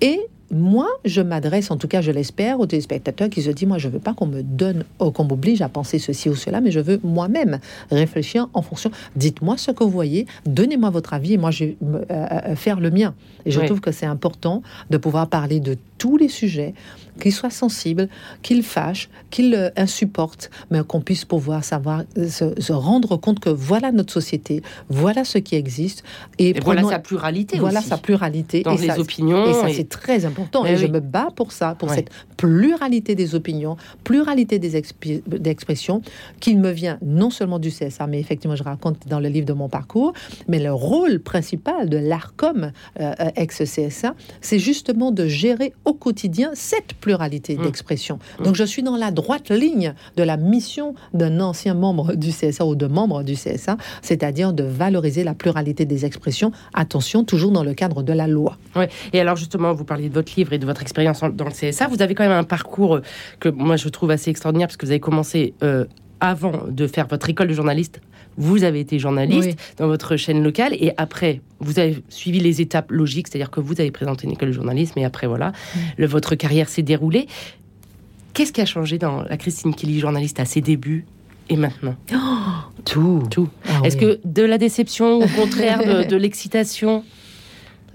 Et 0.00 0.20
moi, 0.52 0.86
je 1.06 1.22
m'adresse, 1.22 1.70
en 1.70 1.78
tout 1.78 1.88
cas, 1.88 2.02
je 2.02 2.10
l'espère, 2.12 2.60
aux 2.60 2.66
téléspectateurs 2.66 3.30
qui 3.30 3.40
se 3.40 3.50
disent, 3.50 3.66
moi, 3.66 3.78
je 3.78 3.88
veux 3.88 3.98
pas 3.98 4.12
qu'on 4.12 4.26
me 4.26 4.42
donne, 4.42 4.84
qu'on 4.98 5.24
m'oblige 5.24 5.62
à 5.62 5.70
penser 5.70 5.98
ceci 5.98 6.28
ou 6.28 6.34
cela, 6.34 6.60
mais 6.60 6.70
je 6.70 6.78
veux 6.78 7.00
moi-même 7.02 7.58
réfléchir 7.90 8.48
en 8.52 8.60
fonction. 8.60 8.90
Dites-moi 9.16 9.56
ce 9.56 9.70
que 9.70 9.82
vous 9.82 9.90
voyez, 9.90 10.26
donnez-moi 10.44 10.90
votre 10.90 11.14
avis 11.14 11.32
et 11.32 11.38
moi, 11.38 11.50
je 11.50 11.64
vais 11.64 11.76
euh, 11.82 12.04
euh, 12.10 12.54
faire 12.54 12.80
le 12.80 12.90
mien. 12.90 13.14
Et 13.46 13.50
je 13.50 13.60
trouve 13.60 13.80
que 13.80 13.90
c'est 13.90 14.06
important 14.06 14.62
de 14.90 14.98
pouvoir 14.98 15.26
parler 15.26 15.58
de 15.58 15.76
tous 15.98 16.16
les 16.16 16.28
sujets, 16.28 16.74
qu'ils 17.20 17.32
soient 17.32 17.50
sensibles, 17.50 18.08
qu'ils 18.42 18.62
fâchent, 18.62 19.08
qu'ils 19.30 19.54
euh, 19.54 19.70
insupportent, 19.76 20.50
mais 20.70 20.82
qu'on 20.82 21.00
puisse 21.00 21.24
pouvoir 21.24 21.64
savoir, 21.64 22.04
se, 22.16 22.72
rendre 22.72 23.16
compte 23.16 23.40
que 23.40 23.50
voilà 23.50 23.90
notre 23.90 24.12
société, 24.12 24.62
voilà 24.88 25.24
ce 25.24 25.38
qui 25.38 25.54
existe. 25.54 26.04
Et, 26.38 26.52
voilà 26.60 26.82
sa 26.82 26.98
pluralité 26.98 27.58
Voilà 27.58 27.80
sa 27.80 27.96
pluralité. 27.96 28.62
Dans 28.62 28.76
et 28.76 28.86
les 28.86 28.98
opinions. 28.98 29.48
Et 29.48 29.54
ça, 29.54 29.68
c'est 29.74 29.88
très 29.88 30.24
important 30.24 30.41
et 30.66 30.76
je 30.76 30.86
me 30.86 31.00
bats 31.00 31.28
pour 31.34 31.52
ça, 31.52 31.74
pour 31.74 31.90
cette 31.90 32.10
pluralité 32.36 33.14
des 33.14 33.34
opinions, 33.34 33.76
pluralité 34.04 34.58
des, 34.58 34.76
expressions, 34.76 36.02
qui 36.40 36.56
me 36.56 36.70
vient 36.70 36.98
non 37.02 37.30
seulement 37.30 37.58
du 37.58 37.70
CSA, 37.70 38.06
mais 38.06 38.20
effectivement, 38.20 38.56
je 38.56 38.62
raconte 38.62 39.06
dans 39.06 39.20
le 39.20 39.28
livre 39.28 39.46
de 39.46 39.52
mon 39.52 39.68
parcours, 39.68 40.12
mais 40.48 40.58
le 40.58 40.72
rôle 40.72 41.20
principal 41.20 41.88
de 41.88 41.98
l'ARCOM 41.98 42.72
euh, 43.00 43.14
ex-CSA, 43.36 44.14
c'est 44.40 44.58
justement 44.58 45.10
de 45.10 45.26
gérer 45.26 45.72
au 45.84 45.94
quotidien 45.94 46.50
cette 46.54 46.94
pluralité 46.94 47.56
mmh. 47.56 47.62
d'expression. 47.62 48.18
Mmh. 48.18 48.44
Donc, 48.44 48.54
je 48.56 48.64
suis 48.64 48.82
dans 48.82 48.96
la 48.96 49.10
droite 49.10 49.50
ligne 49.50 49.94
de 50.16 50.22
la 50.22 50.36
mission 50.36 50.94
d'un 51.14 51.40
ancien 51.40 51.74
membre 51.74 52.14
du 52.14 52.30
CSA 52.30 52.64
ou 52.66 52.74
de 52.74 52.86
membre 52.86 53.22
du 53.22 53.34
CSA, 53.34 53.76
c'est-à-dire 54.02 54.52
de 54.52 54.64
valoriser 54.64 55.24
la 55.24 55.34
pluralité 55.34 55.84
des 55.84 56.04
expressions. 56.04 56.52
Attention, 56.74 57.24
toujours 57.24 57.50
dans 57.50 57.64
le 57.64 57.74
cadre 57.74 58.02
de 58.02 58.12
la 58.12 58.26
loi. 58.26 58.56
Ouais. 58.76 58.88
Et 59.12 59.20
alors, 59.20 59.36
justement, 59.36 59.72
vous 59.72 59.84
parliez 59.84 60.08
de 60.08 60.14
votre 60.14 60.21
livre 60.30 60.52
et 60.52 60.58
de 60.58 60.66
votre 60.66 60.82
expérience 60.82 61.20
dans 61.20 61.44
le 61.44 61.50
CSA, 61.50 61.88
vous 61.88 62.02
avez 62.02 62.14
quand 62.14 62.24
même 62.24 62.32
un 62.32 62.44
parcours 62.44 62.96
euh, 62.96 63.02
que 63.40 63.48
moi 63.48 63.76
je 63.76 63.88
trouve 63.88 64.10
assez 64.10 64.30
extraordinaire 64.30 64.68
parce 64.68 64.76
que 64.76 64.86
vous 64.86 64.92
avez 64.92 65.00
commencé 65.00 65.54
euh, 65.62 65.84
avant 66.20 66.64
de 66.68 66.86
faire 66.86 67.08
votre 67.08 67.28
école 67.28 67.48
de 67.48 67.54
journaliste. 67.54 68.00
Vous 68.38 68.64
avez 68.64 68.80
été 68.80 68.98
journaliste 68.98 69.58
dans 69.76 69.86
votre 69.88 70.16
chaîne 70.16 70.42
locale 70.42 70.72
et 70.74 70.92
après, 70.96 71.42
vous 71.60 71.78
avez 71.78 72.02
suivi 72.08 72.40
les 72.40 72.62
étapes 72.62 72.90
logiques, 72.90 73.28
c'est-à-dire 73.28 73.50
que 73.50 73.60
vous 73.60 73.78
avez 73.78 73.90
présenté 73.90 74.26
une 74.26 74.32
école 74.32 74.48
de 74.48 74.54
journalisme 74.54 74.98
et 74.98 75.04
après, 75.04 75.26
voilà, 75.26 75.52
le, 75.98 76.06
votre 76.06 76.34
carrière 76.34 76.68
s'est 76.70 76.82
déroulée. 76.82 77.26
Qu'est-ce 78.32 78.52
qui 78.52 78.62
a 78.62 78.66
changé 78.66 78.96
dans 78.96 79.22
la 79.22 79.36
Christine 79.36 79.74
Kelly, 79.74 80.00
journaliste 80.00 80.40
à 80.40 80.46
ses 80.46 80.62
débuts 80.62 81.04
et 81.50 81.56
maintenant? 81.56 81.94
Oh, 82.14 82.16
Tout. 82.86 83.24
Tout. 83.30 83.48
Ah 83.68 83.80
Est-ce 83.84 83.98
que 83.98 84.18
de 84.24 84.42
la 84.42 84.56
déception, 84.56 85.18
au 85.18 85.26
contraire 85.28 86.06
de, 86.08 86.16
l'excitation? 86.16 87.04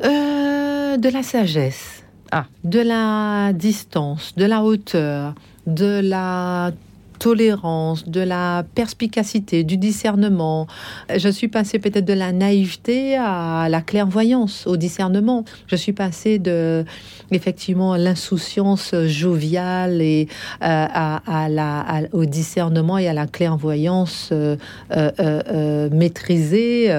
Euh, 0.03 0.97
De 0.97 1.09
la 1.09 1.23
sagesse. 1.23 1.96
Ah. 2.31 2.45
de 2.63 2.79
la 2.79 3.53
distance, 3.53 4.33
de 4.35 4.45
la 4.45 4.63
hauteur, 4.63 5.33
de 5.65 6.01
la 6.03 6.71
tolérance, 7.19 8.07
de 8.07 8.21
la 8.21 8.63
perspicacité, 8.75 9.63
du 9.63 9.77
discernement. 9.77 10.67
Je 11.15 11.29
suis 11.29 11.47
passée 11.47 11.79
peut-être 11.79 12.05
de 12.05 12.13
la 12.13 12.31
naïveté 12.31 13.15
à 13.15 13.67
la 13.69 13.81
clairvoyance, 13.81 14.67
au 14.67 14.77
discernement. 14.77 15.43
Je 15.67 15.75
suis 15.75 15.93
passée 15.93 16.39
de 16.39 16.85
effectivement 17.31 17.95
l'insouciance 17.95 18.93
joviale 19.05 20.01
et 20.01 20.27
euh, 20.63 20.85
à, 20.89 21.47
la, 21.49 22.01
au 22.13 22.25
discernement 22.25 22.97
et 22.97 23.07
à 23.07 23.13
la 23.13 23.27
clairvoyance 23.27 24.29
euh, 24.31 24.55
euh, 24.91 25.89
maîtrisée. 25.91 26.91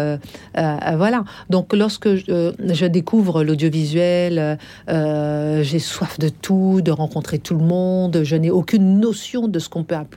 voilà. 0.55 1.25
Donc 1.51 1.73
lorsque 1.73 2.15
je, 2.17 2.53
je 2.59 2.87
découvre 2.87 3.45
l'audiovisuel, 3.45 4.59
j'ai 4.89 5.79
soif 5.79 6.19
de 6.19 6.29
tout, 6.29 6.81
de 6.83 6.91
rencontrer 6.91 7.39
tout 7.39 7.55
le 7.55 7.65
monde. 7.65 8.23
Je 8.25 8.37
n'ai 8.37 8.51
aucune 8.51 9.01
notion 9.01 9.49
de 9.49 9.59
ce 9.59 9.69
qu'on 9.69 9.85
peut 9.85 9.95
appeler 9.95 10.08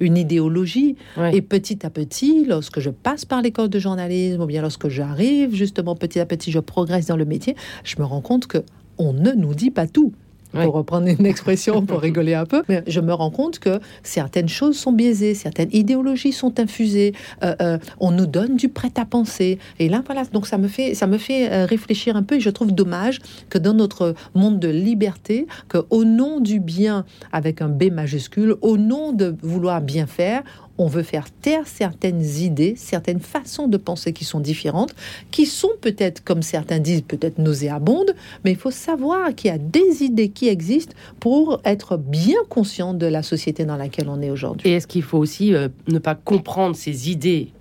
une 0.00 0.16
idéologie. 0.16 0.96
Et 1.32 1.42
petit 1.42 1.84
à 1.84 1.90
petit, 1.90 2.44
lorsque 2.44 2.80
je 2.80 2.90
passe 2.90 3.24
par 3.24 3.42
l'école 3.42 3.68
de 3.68 3.78
journalisme, 3.78 4.42
ou 4.42 4.46
bien 4.46 4.62
lorsque 4.62 4.88
j'arrive, 4.88 5.54
justement, 5.54 5.94
petit 5.94 6.20
à 6.20 6.26
petit, 6.26 6.50
je 6.50 6.60
progresse 6.60 7.06
dans 7.06 7.16
le 7.16 7.24
métier, 7.24 7.56
je 7.84 7.96
me 7.98 8.04
rends 8.04 8.20
compte 8.20 8.46
que 8.46 8.58
on 8.98 9.12
ne 9.12 9.32
nous 9.32 9.54
dit 9.54 9.70
pas 9.70 9.86
tout. 9.86 10.12
Pour 10.52 10.74
reprendre 10.74 11.08
une 11.08 11.26
expression, 11.26 11.84
pour 11.84 12.00
rigoler 12.08 12.34
un 12.34 12.46
peu. 12.46 12.62
Mais 12.68 12.82
je 12.86 13.00
me 13.00 13.12
rends 13.12 13.30
compte 13.30 13.58
que 13.58 13.80
certaines 14.02 14.48
choses 14.48 14.78
sont 14.78 14.92
biaisées, 14.92 15.34
certaines 15.34 15.70
idéologies 15.72 16.32
sont 16.32 16.58
infusées. 16.60 17.14
Euh, 17.42 17.54
euh, 17.60 17.78
on 18.00 18.10
nous 18.10 18.26
donne 18.26 18.56
du 18.56 18.68
prêt-à-penser. 18.68 19.58
Et 19.78 19.88
là, 19.88 20.02
voilà. 20.06 20.24
Donc 20.24 20.46
ça 20.46 20.58
me 20.58 20.68
fait, 20.68 20.94
ça 20.94 21.06
me 21.06 21.18
fait 21.18 21.50
euh, 21.50 21.66
réfléchir 21.66 22.16
un 22.16 22.22
peu. 22.22 22.36
Et 22.36 22.40
je 22.40 22.50
trouve 22.50 22.72
dommage 22.72 23.20
que 23.50 23.58
dans 23.58 23.74
notre 23.74 24.14
monde 24.34 24.58
de 24.58 24.68
liberté, 24.68 25.46
que 25.68 25.78
au 25.90 26.04
nom 26.04 26.40
du 26.40 26.60
bien 26.60 27.04
avec 27.32 27.62
un 27.62 27.68
B 27.68 27.90
majuscule, 27.92 28.56
au 28.62 28.76
nom 28.76 29.12
de 29.12 29.36
vouloir 29.42 29.80
bien 29.80 30.06
faire, 30.06 30.42
on 30.78 30.86
veut 30.86 31.02
faire 31.02 31.30
taire 31.30 31.66
certaines 31.66 32.24
idées, 32.24 32.74
certaines 32.76 33.20
façons 33.20 33.68
de 33.68 33.76
penser 33.76 34.12
qui 34.12 34.24
sont 34.24 34.40
différentes, 34.40 34.94
qui 35.30 35.44
sont 35.44 35.72
peut-être, 35.80 36.22
comme 36.24 36.42
certains 36.42 36.78
disent, 36.78 37.02
peut-être 37.02 37.38
nauséabondes, 37.38 38.14
mais 38.44 38.52
il 38.52 38.56
faut 38.56 38.70
savoir 38.70 39.34
qu'il 39.34 39.50
y 39.50 39.54
a 39.54 39.58
des 39.58 40.02
idées 40.02 40.28
qui 40.28 40.48
existent 40.48 40.94
pour 41.20 41.60
être 41.64 41.96
bien 41.96 42.38
conscient 42.48 42.94
de 42.94 43.06
la 43.06 43.22
société 43.22 43.64
dans 43.64 43.76
laquelle 43.76 44.08
on 44.08 44.22
est 44.22 44.30
aujourd'hui. 44.30 44.68
Et 44.70 44.74
est-ce 44.74 44.86
qu'il 44.86 45.02
faut 45.02 45.18
aussi 45.18 45.54
euh, 45.54 45.68
ne 45.88 45.98
pas 45.98 46.14
comprendre 46.14 46.76
ces 46.76 47.10
idées 47.10 47.52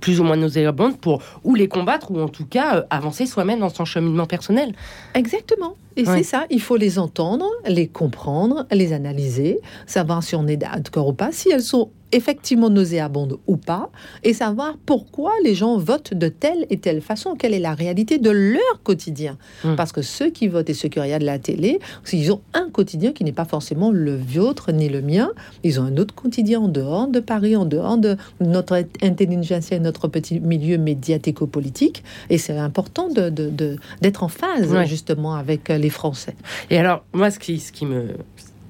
plus 0.00 0.20
ou 0.20 0.24
moins 0.24 0.36
nauséabondes 0.36 0.98
pour 0.98 1.22
ou 1.44 1.54
les 1.54 1.68
combattre 1.68 2.10
ou 2.10 2.20
en 2.20 2.28
tout 2.28 2.46
cas 2.46 2.76
euh, 2.76 2.82
avancer 2.90 3.26
soi-même 3.26 3.60
dans 3.60 3.68
son 3.68 3.84
cheminement 3.84 4.26
personnel? 4.26 4.72
Exactement. 5.14 5.74
Et 5.96 6.04
c'est 6.04 6.22
ça, 6.22 6.46
il 6.48 6.60
faut 6.60 6.76
les 6.76 7.00
entendre, 7.00 7.44
les 7.66 7.88
comprendre, 7.88 8.66
les 8.70 8.92
analyser, 8.92 9.58
savoir 9.86 10.22
si 10.22 10.36
on 10.36 10.46
est 10.46 10.56
d'accord 10.56 11.08
ou 11.08 11.12
pas, 11.12 11.32
si 11.32 11.50
elles 11.50 11.62
sont 11.62 11.90
effectivement 12.12 12.70
nauséabonde 12.70 13.38
ou 13.46 13.56
pas, 13.56 13.90
et 14.24 14.32
savoir 14.32 14.76
pourquoi 14.86 15.32
les 15.44 15.54
gens 15.54 15.78
votent 15.78 16.14
de 16.14 16.28
telle 16.28 16.66
et 16.70 16.78
telle 16.78 17.00
façon, 17.00 17.34
quelle 17.34 17.54
est 17.54 17.58
la 17.58 17.74
réalité 17.74 18.18
de 18.18 18.30
leur 18.30 18.82
quotidien. 18.82 19.36
Hum. 19.64 19.76
Parce 19.76 19.92
que 19.92 20.02
ceux 20.02 20.30
qui 20.30 20.48
votent 20.48 20.70
et 20.70 20.74
ceux 20.74 20.88
qui 20.88 21.00
regardent 21.00 21.22
la 21.22 21.38
télé, 21.38 21.80
ils 22.12 22.32
ont 22.32 22.40
un 22.54 22.70
quotidien 22.70 23.12
qui 23.12 23.24
n'est 23.24 23.32
pas 23.32 23.44
forcément 23.44 23.90
le 23.90 24.16
vôtre 24.16 24.72
ni 24.72 24.88
le 24.88 25.02
mien. 25.02 25.30
Ils 25.64 25.80
ont 25.80 25.84
un 25.84 25.96
autre 25.96 26.14
quotidien 26.14 26.60
en 26.60 26.68
dehors 26.68 27.08
de 27.08 27.20
Paris, 27.20 27.56
en 27.56 27.64
dehors 27.64 27.98
de 27.98 28.16
notre 28.40 28.82
intelligence 29.02 29.72
et 29.72 29.78
notre 29.78 30.08
petit 30.08 30.40
milieu 30.40 30.78
médiatico-politique. 30.78 32.02
Et 32.30 32.38
c'est 32.38 32.56
important 32.56 33.08
d'être 33.08 33.34
de, 33.34 33.50
de, 33.50 33.76
en 34.20 34.28
phase 34.28 34.74
justement 34.86 35.34
avec 35.34 35.68
les 35.68 35.90
Français. 35.90 36.34
Et 36.70 36.78
alors, 36.78 37.04
moi, 37.12 37.30
ce 37.30 37.38
qui, 37.38 37.60
ce 37.60 37.72
qui 37.72 37.86
me 37.86 38.08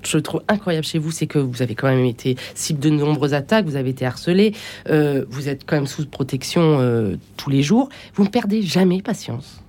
je 0.09 0.19
trouve 0.19 0.43
incroyable 0.49 0.87
chez 0.87 0.99
vous, 0.99 1.11
c'est 1.11 1.27
que 1.27 1.38
vous 1.38 1.62
avez 1.62 1.75
quand 1.75 1.88
même 1.88 2.05
été 2.05 2.37
cible 2.55 2.81
de 2.81 2.91
nombreuses 2.91 3.35
attaques, 3.35 3.67
vous 3.67 3.77
avez 3.77 3.91
été 3.91 4.07
harcelé, 4.07 4.55
euh, 4.88 5.25
vous 5.29 5.49
êtes 5.49 5.65
quand 5.67 5.77
même 5.77 5.87
sous 5.87 6.07
protection 6.07 6.79
euh, 6.81 7.17
tous 7.37 7.50
les 7.50 7.62
jours. 7.62 7.88
Vous 8.15 8.25
ne 8.25 8.29
perdez 8.29 8.62
jamais 8.62 9.03
patience 9.03 9.62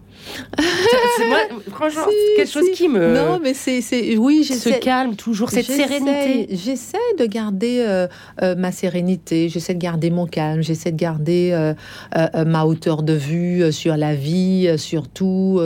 c'est 1.17 1.27
moi, 1.27 1.39
franchement, 1.71 2.01
quelque 2.35 2.51
chose 2.51 2.69
qui 2.73 2.88
me. 2.88 3.13
Non, 3.13 3.39
mais 3.41 3.53
c'est, 3.53 4.17
oui, 4.17 4.43
ce 4.43 4.69
calme 4.69 5.15
toujours, 5.15 5.49
cette 5.49 5.65
sérénité. 5.65 6.47
J'essaie 6.51 6.97
de 7.17 7.25
garder 7.25 7.83
euh, 7.88 8.07
euh, 8.41 8.55
ma 8.55 8.71
sérénité, 8.71 9.49
j'essaie 9.49 9.73
de 9.73 9.79
garder 9.79 10.09
mon 10.09 10.25
calme, 10.25 10.61
j'essaie 10.61 10.91
de 10.91 10.97
garder 10.97 11.51
euh, 11.51 12.45
ma 12.45 12.65
hauteur 12.65 13.03
de 13.03 13.13
vue 13.13 13.71
sur 13.71 13.97
la 13.97 14.15
vie, 14.15 14.69
surtout. 14.77 15.61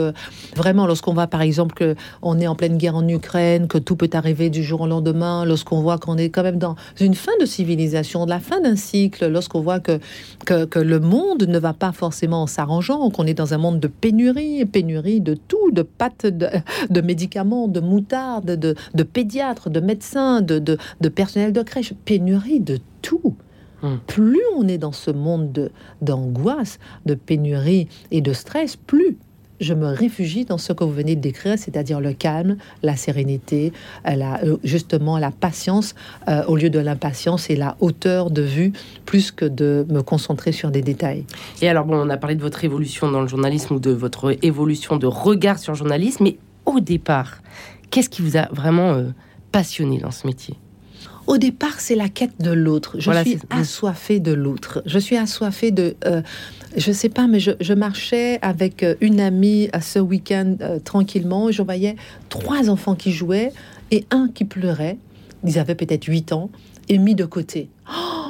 vraiment, 0.56 0.86
lorsqu'on 0.86 1.14
voit, 1.14 1.26
par 1.26 1.42
exemple, 1.42 1.74
que 1.74 1.94
on 2.22 2.40
est 2.40 2.46
en 2.46 2.54
pleine 2.54 2.76
guerre 2.76 2.96
en 2.96 3.06
Ukraine, 3.06 3.68
que 3.68 3.78
tout 3.78 3.96
peut 3.96 4.10
arriver 4.12 4.50
du 4.50 4.62
jour 4.62 4.82
au 4.82 4.86
lendemain, 4.86 5.44
lorsqu'on 5.44 5.80
voit 5.80 5.98
qu'on 5.98 6.16
est 6.16 6.30
quand 6.30 6.42
même 6.42 6.58
dans 6.58 6.76
une 7.00 7.14
fin 7.14 7.32
de 7.40 7.46
civilisation, 7.46 8.24
de 8.24 8.30
la 8.30 8.40
fin 8.40 8.60
d'un 8.60 8.76
cycle, 8.76 9.26
lorsqu'on 9.28 9.60
voit 9.60 9.80
que, 9.80 9.98
que, 10.46 10.64
que 10.64 10.78
le 10.78 11.00
monde 11.00 11.44
ne 11.46 11.58
va 11.58 11.72
pas 11.72 11.92
forcément 11.92 12.42
en 12.42 12.46
s'arrangeant, 12.46 13.10
qu'on 13.10 13.26
est 13.26 13.34
dans 13.34 13.54
un 13.54 13.58
monde 13.58 13.80
de 13.80 13.88
pénurie 13.88 14.43
pénurie, 14.70 15.20
de 15.20 15.34
tout, 15.34 15.70
de 15.72 15.82
pâtes, 15.82 16.26
de, 16.26 17.00
médicaments, 17.00 17.68
de 17.68 17.80
moutarde, 17.80 18.52
de, 18.52 19.02
pédiatres, 19.02 19.70
de 19.70 19.80
médecins, 19.80 20.40
de, 20.40 20.58
de, 20.58 21.08
personnel 21.08 21.52
de 21.52 21.62
crèche, 21.62 21.94
pénurie 22.04 22.60
de 22.60 22.78
tout. 23.02 23.34
Hum. 23.82 23.98
Plus 24.06 24.40
on 24.56 24.66
est 24.66 24.78
dans 24.78 24.92
ce 24.92 25.10
monde 25.10 25.70
d'angoisse, 26.00 26.78
de 27.04 27.14
pénurie 27.14 27.88
et 28.10 28.20
de 28.20 28.32
stress, 28.32 28.76
plus 28.76 29.18
je 29.60 29.74
me 29.74 29.86
réfugie 29.86 30.44
dans 30.44 30.58
ce 30.58 30.72
que 30.72 30.84
vous 30.84 30.92
venez 30.92 31.16
de 31.16 31.20
décrire, 31.20 31.58
c'est-à-dire 31.58 32.00
le 32.00 32.12
calme, 32.12 32.56
la 32.82 32.96
sérénité, 32.96 33.72
euh, 34.06 34.10
euh, 34.44 34.56
justement 34.64 35.18
la 35.18 35.30
patience 35.30 35.94
euh, 36.28 36.44
au 36.46 36.56
lieu 36.56 36.70
de 36.70 36.78
l'impatience 36.78 37.50
et 37.50 37.56
la 37.56 37.76
hauteur 37.80 38.30
de 38.30 38.42
vue, 38.42 38.72
plus 39.06 39.30
que 39.30 39.44
de 39.44 39.86
me 39.88 40.02
concentrer 40.02 40.52
sur 40.52 40.70
des 40.70 40.82
détails. 40.82 41.24
Et 41.62 41.68
alors, 41.68 41.84
bon, 41.84 41.96
on 41.96 42.10
a 42.10 42.16
parlé 42.16 42.36
de 42.36 42.42
votre 42.42 42.64
évolution 42.64 43.10
dans 43.10 43.20
le 43.20 43.28
journalisme 43.28 43.74
ou 43.74 43.78
de 43.78 43.90
votre 43.90 44.36
évolution 44.42 44.96
de 44.96 45.06
regard 45.06 45.58
sur 45.58 45.72
le 45.72 45.78
journalisme, 45.78 46.24
mais 46.24 46.36
au 46.66 46.80
départ, 46.80 47.42
qu'est-ce 47.90 48.08
qui 48.08 48.22
vous 48.22 48.36
a 48.36 48.48
vraiment 48.52 49.02
passionné 49.52 49.98
dans 49.98 50.10
ce 50.10 50.26
métier? 50.26 50.56
Au 51.26 51.38
départ, 51.38 51.80
c'est 51.80 51.94
la 51.94 52.08
quête 52.08 52.40
de 52.40 52.50
l'autre. 52.50 52.96
Je 52.98 53.10
suis 53.22 53.38
assoiffée 53.50 54.20
de 54.20 54.32
l'autre. 54.32 54.82
Je 54.86 54.98
suis 54.98 55.16
assoiffée 55.16 55.70
de 55.70 55.96
je 56.76 56.92
sais 56.92 57.08
pas, 57.08 57.26
mais 57.26 57.40
je, 57.40 57.72
marchais 57.74 58.38
avec 58.42 58.82
euh, 58.82 58.94
une 59.00 59.20
amie 59.20 59.68
à 59.72 59.80
ce 59.80 59.98
week-end 59.98 60.56
euh, 60.60 60.78
tranquillement 60.78 61.50
je 61.50 61.62
voyais 61.62 61.96
trois 62.28 62.70
enfants 62.70 62.94
qui 62.94 63.12
jouaient 63.12 63.52
et 63.90 64.06
un 64.10 64.28
qui 64.32 64.44
pleurait. 64.44 64.98
Ils 65.44 65.58
avaient 65.58 65.74
peut-être 65.74 66.04
huit 66.06 66.32
ans 66.32 66.50
et 66.88 66.98
mis 66.98 67.14
de 67.14 67.24
côté. 67.24 67.68
Oh 67.88 68.23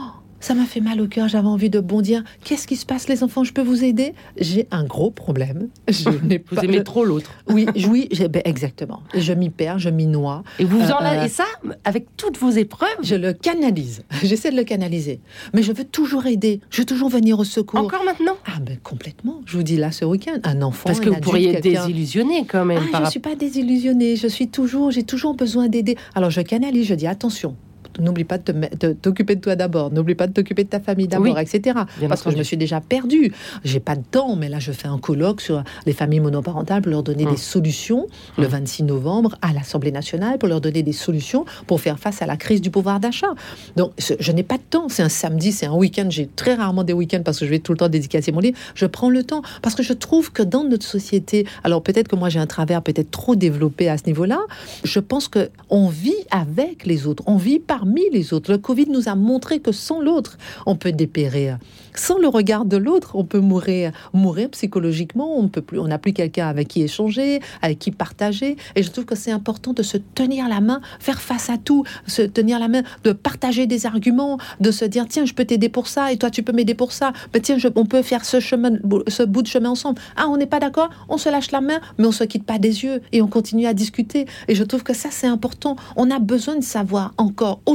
ça 0.45 0.53
m'a 0.53 0.67
fait 0.67 0.81
mal 0.81 1.01
au 1.01 1.07
cœur, 1.07 1.27
j'avais 1.27 1.49
envie 1.49 1.71
de 1.71 1.81
bondir. 1.81 2.23
Qu'est-ce 2.45 2.67
qui 2.67 2.77
se 2.77 2.85
passe, 2.85 3.09
les 3.09 3.23
enfants? 3.23 3.45
Je 3.45 3.53
peux 3.55 3.63
vous 3.63 3.83
aider? 3.83 4.13
J'ai 4.39 4.69
un 4.71 4.85
gros 4.85 5.11
problème. 5.11 5.69
Je 5.89 6.11
n'ai 6.23 6.39
pas... 6.39 6.57
Vous 6.57 6.65
aimez 6.65 6.85
trop 6.85 7.07
l'autre. 7.07 7.31
Oui, 7.49 7.67
oui, 7.89 8.11
ben, 8.29 8.43
exactement. 8.45 9.03
Je 9.15 9.33
m'y 9.33 9.49
perds, 9.49 9.79
je 9.79 9.89
m'y 9.89 10.07
noie. 10.07 10.45
Et 10.59 10.65
vous 10.65 10.83
en 10.91 11.03
euh, 11.03 11.25
et 11.25 11.29
ça, 11.31 11.45
avec 11.85 12.15
toutes 12.19 12.37
vos 12.37 12.51
épreuves? 12.51 12.89
Je 13.03 13.15
le 13.15 13.33
canalise. 13.33 14.05
J'essaie 14.23 14.51
de 14.51 14.57
le 14.57 14.65
canaliser. 14.65 15.21
Mais 15.55 15.63
je 15.63 15.73
veux 15.73 15.85
toujours 15.85 16.27
aider. 16.27 16.61
Je 16.69 16.83
veux 16.83 16.87
toujours 16.87 17.09
venir 17.09 17.39
au 17.39 17.45
secours. 17.45 17.81
Encore 17.81 18.05
maintenant? 18.05 18.37
Ah 18.45 18.61
ben 18.61 18.77
complètement. 18.83 19.41
Je 19.47 19.57
vous 19.57 19.63
dis 19.63 19.79
là 19.79 19.93
ce 19.93 20.05
week-end, 20.05 20.41
un 20.43 20.61
enfant. 20.61 20.85
Parce 20.85 21.01
que 21.01 21.09
vous 21.09 21.21
pourriez 21.21 21.55
être 21.55 21.63
désillusionné 21.63 22.45
quand 22.47 22.67
même. 22.67 22.83
Ah, 22.93 22.99
je 22.99 23.05
ne 23.05 23.11
suis 23.11 23.21
pas 23.21 23.35
désillusionnée. 23.35 24.17
Je 24.17 24.27
suis 24.27 24.49
toujours, 24.49 24.91
j'ai 24.91 25.05
toujours 25.05 25.33
besoin 25.33 25.69
d'aider. 25.69 25.97
Alors 26.15 26.29
je 26.29 26.43
canalise. 26.43 26.87
Je 26.87 26.95
dis 26.95 27.07
attention 27.07 27.57
n'oublie 28.01 28.25
pas 28.25 28.39
de 28.39 28.93
t'occuper 28.93 29.37
de 29.37 29.41
toi 29.41 29.57
d'abord, 29.57 29.91
n'oublie 29.91 30.15
pas 30.15 30.27
de 30.27 30.33
t'occuper 30.33 30.65
de 30.65 30.69
ta 30.69 30.81
famille 30.81 31.09
d'abord, 31.09 31.39
etc. 31.39 31.79
Parce 32.09 32.23
que 32.23 32.31
je 32.31 32.37
me 32.37 32.43
suis 32.43 32.57
déjà 32.57 32.81
perdue. 32.81 33.33
J'ai 33.65 33.81
pas 33.81 33.97
de 33.97 34.03
temps, 34.03 34.37
mais 34.37 34.49
là, 34.49 34.59
je 34.59 34.73
fais 34.73 34.89
un 34.89 34.99
colloque 34.99 35.41
sur 35.41 35.63
les 35.87 35.93
familles 35.93 36.21
monoparentales 36.21 36.83
pour 36.83 36.91
leur 36.91 37.03
donner 37.03 37.25
des 37.25 37.31
hum. 37.31 37.37
solutions 37.37 38.07
le 38.39 38.47
26 38.47 38.83
hum. 38.83 38.89
novembre 38.89 39.37
à 39.43 39.53
l'Assemblée 39.53 39.93
nationale 39.93 40.39
pour 40.39 40.49
leur 40.49 40.61
donner 40.61 40.83
des 40.83 40.93
solutions 40.93 41.45
pour 41.67 41.81
faire 41.81 41.99
face 41.99 42.23
à 42.23 42.27
la 42.27 42.37
crise 42.37 42.61
du 42.61 42.71
pouvoir 42.71 43.01
d'achat. 43.01 43.35
Donc, 43.77 43.93
je 43.99 44.33
n'ai 44.33 44.43
pas 44.43 44.57
de 44.57 44.63
temps. 44.63 44.89
C'est 44.89 45.03
un 45.03 45.09
samedi, 45.09 45.53
c'est 45.53 45.67
un 45.67 45.75
week-end. 45.75 46.07
J'ai 46.11 46.27
très 46.27 46.55
rarement 46.55 46.85
des 46.85 46.93
week-ends 46.93 47.23
parce 47.25 47.39
que 47.39 47.45
je 47.45 47.51
vais 47.51 47.59
tout 47.59 47.73
le 47.73 47.79
temps 47.79 47.89
dédicacer 47.89 48.33
mon 48.33 48.41
livre. 48.41 48.59
Je 48.75 48.87
prends 48.87 49.11
le 49.11 49.23
temps 49.25 49.43
parce 49.63 49.75
que 49.75 49.83
je 49.83 49.93
trouve 49.93 50.33
que 50.33 50.43
dans 50.43 50.65
notre 50.65 50.87
société, 50.87 51.47
alors 51.63 51.83
peut-être 51.83 52.09
que 52.09 52.17
moi 52.17 52.29
j'ai 52.29 52.39
un 52.39 52.47
travers 52.47 52.83
peut-être 52.83 53.11
trop 53.11 53.37
développé 53.37 53.89
à 53.89 53.99
ce 53.99 54.05
niveau-là, 54.07 54.41
je 54.85 55.01
pense 55.01 55.29
que 55.29 55.51
on 55.71 55.89
vit 55.89 56.13
avec 56.31 56.87
les 56.87 57.07
autres, 57.07 57.23
on 57.27 57.37
vit 57.37 57.59
par 57.59 57.84
parmi 57.85 58.09
les 58.11 58.33
autres. 58.33 58.51
Le 58.51 58.57
Covid 58.57 58.87
nous 58.89 59.11
a 59.11 59.15
montré 59.15 59.61
que 59.61 59.71
sans 59.71 60.01
l'autre, 60.01 60.39
on 60.65 60.75
peut 60.75 60.93
dépérir. 60.93 61.59
Sans 61.95 62.19
le 62.19 62.29
regard 62.29 62.65
de 62.65 62.79
l'autre, 62.79 63.15
on 63.15 63.25
peut 63.25 63.41
mourir, 63.41 63.93
mourir 64.15 64.49
psychologiquement. 64.51 65.39
On 65.39 65.49
peut 65.49 65.61
plus, 65.61 65.79
on 65.79 65.87
n'a 65.87 65.99
plus 65.99 66.15
quelqu'un 66.15 66.49
avec 66.49 66.69
qui 66.69 66.83
échanger, 66.83 67.41
avec 67.61 67.79
qui 67.79 67.91
partager. 67.91 68.57
Et 68.75 68.83
je 68.83 68.91
trouve 68.91 69.05
que 69.05 69.15
c'est 69.15 69.31
important 69.31 69.75
de 69.75 69.83
se 69.83 69.99
tenir 69.99 70.49
la 70.49 70.61
main, 70.61 70.81
faire 70.99 71.21
face 71.21 71.51
à 71.51 71.59
tout, 71.59 71.85
se 72.07 72.23
tenir 72.23 72.59
la 72.59 72.69
main, 72.69 72.83
de 73.05 73.13
partager 73.13 73.67
des 73.67 73.85
arguments, 73.85 74.39
de 74.61 74.71
se 74.71 74.87
dire 74.87 75.05
tiens, 75.07 75.27
je 75.27 75.35
peux 75.35 75.45
t'aider 75.45 75.69
pour 75.69 75.87
ça 75.87 76.11
et 76.11 76.17
toi 76.17 76.31
tu 76.31 76.43
peux 76.43 76.53
m'aider 76.53 76.75
pour 76.75 76.91
ça. 76.91 77.13
Mais 77.35 77.41
tiens, 77.41 77.59
on 77.77 77.85
peut 77.85 78.03
faire 78.03 78.25
ce 78.25 78.41
chemin, 78.41 78.79
ce 79.09 79.23
bout 79.23 79.43
de 79.43 79.49
chemin 79.49 79.71
ensemble. 79.71 80.01
Ah, 80.17 80.27
on 80.29 80.39
n'est 80.39 80.47
pas 80.47 80.59
d'accord, 80.59 80.89
on 81.11 81.19
se 81.19 81.29
lâche 81.29 81.51
la 81.53 81.61
main, 81.61 81.81
mais 81.99 82.07
on 82.07 82.13
se 82.13 82.25
quitte 82.25 82.45
pas 82.45 82.59
des 82.59 82.83
yeux 82.83 83.03
et 83.13 83.21
on 83.21 83.29
continue 83.29 83.67
à 83.67 83.75
discuter. 83.75 84.25
Et 84.49 84.55
je 84.55 84.65
trouve 84.65 84.85
que 84.85 84.95
ça 84.95 85.11
c'est 85.13 85.27
important. 85.27 85.77
On 85.97 86.11
a 86.11 86.19
besoin 86.19 86.57
de 86.57 86.65
savoir 86.65 87.13
encore 87.19 87.61
aujourd'hui 87.67 87.74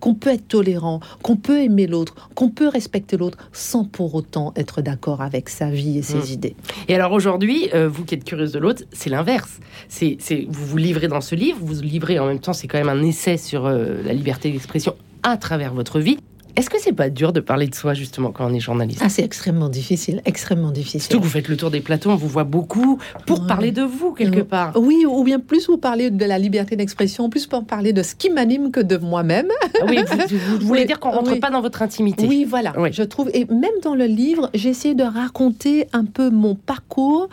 qu'on 0.00 0.14
peut 0.14 0.30
être 0.30 0.48
tolérant, 0.48 1.00
qu'on 1.22 1.36
peut 1.36 1.60
aimer 1.62 1.86
l'autre, 1.86 2.14
qu'on 2.34 2.50
peut 2.50 2.68
respecter 2.68 3.16
l'autre 3.16 3.38
sans 3.52 3.84
pour 3.84 4.14
autant 4.14 4.52
être 4.56 4.82
d'accord 4.82 5.22
avec 5.22 5.48
sa 5.48 5.70
vie 5.70 5.98
et 5.98 6.02
ses 6.02 6.18
mmh. 6.18 6.32
idées. 6.32 6.56
Et 6.88 6.94
alors 6.94 7.12
aujourd'hui, 7.12 7.68
euh, 7.74 7.88
vous 7.88 8.04
qui 8.04 8.14
êtes 8.14 8.24
curieuse 8.24 8.52
de 8.52 8.58
l'autre, 8.58 8.82
c'est 8.92 9.10
l'inverse. 9.10 9.60
C'est, 9.88 10.18
vous 10.48 10.66
vous 10.66 10.76
livrez 10.76 11.08
dans 11.08 11.20
ce 11.20 11.34
livre, 11.34 11.58
vous 11.60 11.74
vous 11.74 11.82
livrez 11.82 12.18
en 12.18 12.26
même 12.26 12.40
temps, 12.40 12.52
c'est 12.52 12.68
quand 12.68 12.78
même 12.78 12.88
un 12.88 13.02
essai 13.02 13.36
sur 13.36 13.66
euh, 13.66 14.02
la 14.04 14.12
liberté 14.12 14.50
d'expression 14.50 14.94
à 15.22 15.36
travers 15.36 15.74
votre 15.74 16.00
vie. 16.00 16.18
Est-ce 16.56 16.70
que 16.70 16.80
c'est 16.80 16.92
pas 16.92 17.08
dur 17.08 17.32
de 17.32 17.40
parler 17.40 17.68
de 17.68 17.74
soi 17.74 17.94
justement 17.94 18.32
quand 18.32 18.50
on 18.50 18.54
est 18.54 18.60
journaliste? 18.60 19.00
Ah, 19.04 19.08
c'est 19.08 19.22
extrêmement 19.22 19.68
difficile, 19.68 20.22
extrêmement 20.24 20.70
difficile. 20.70 21.02
Surtout 21.02 21.18
que 21.18 21.24
vous 21.24 21.30
faites 21.30 21.48
le 21.48 21.56
tour 21.56 21.70
des 21.70 21.80
plateaux, 21.80 22.10
on 22.10 22.16
vous 22.16 22.28
voit 22.28 22.44
beaucoup 22.44 22.98
pour 23.26 23.46
parler 23.46 23.70
de 23.70 23.82
vous 23.82 24.12
quelque 24.12 24.40
part. 24.40 24.72
Oui, 24.76 25.04
ou 25.06 25.22
bien 25.22 25.38
plus 25.38 25.68
vous 25.68 25.78
parler 25.78 26.10
de 26.10 26.24
la 26.24 26.38
liberté 26.38 26.76
d'expression, 26.76 27.30
plus 27.30 27.46
pour 27.46 27.64
parler 27.64 27.92
de 27.92 28.02
ce 28.02 28.14
qui 28.14 28.30
m'anime 28.30 28.70
que 28.70 28.80
de 28.80 28.96
moi-même. 28.96 29.48
Ah 29.80 29.84
oui, 29.88 30.00
vous, 30.28 30.58
voulez 30.66 30.84
dire 30.84 30.98
qu'on 30.98 31.10
rentre 31.10 31.38
pas 31.38 31.50
dans 31.50 31.60
votre 31.60 31.82
intimité. 31.82 32.26
Oui, 32.26 32.44
voilà. 32.44 32.72
Je 32.90 33.02
trouve, 33.02 33.30
et 33.34 33.44
même 33.46 33.70
dans 33.82 33.94
le 33.94 34.06
livre, 34.06 34.50
j'ai 34.54 34.70
essayé 34.70 34.94
de 34.94 35.04
raconter 35.04 35.86
un 35.92 36.04
peu 36.04 36.30
mon 36.30 36.54
parcours 36.54 37.28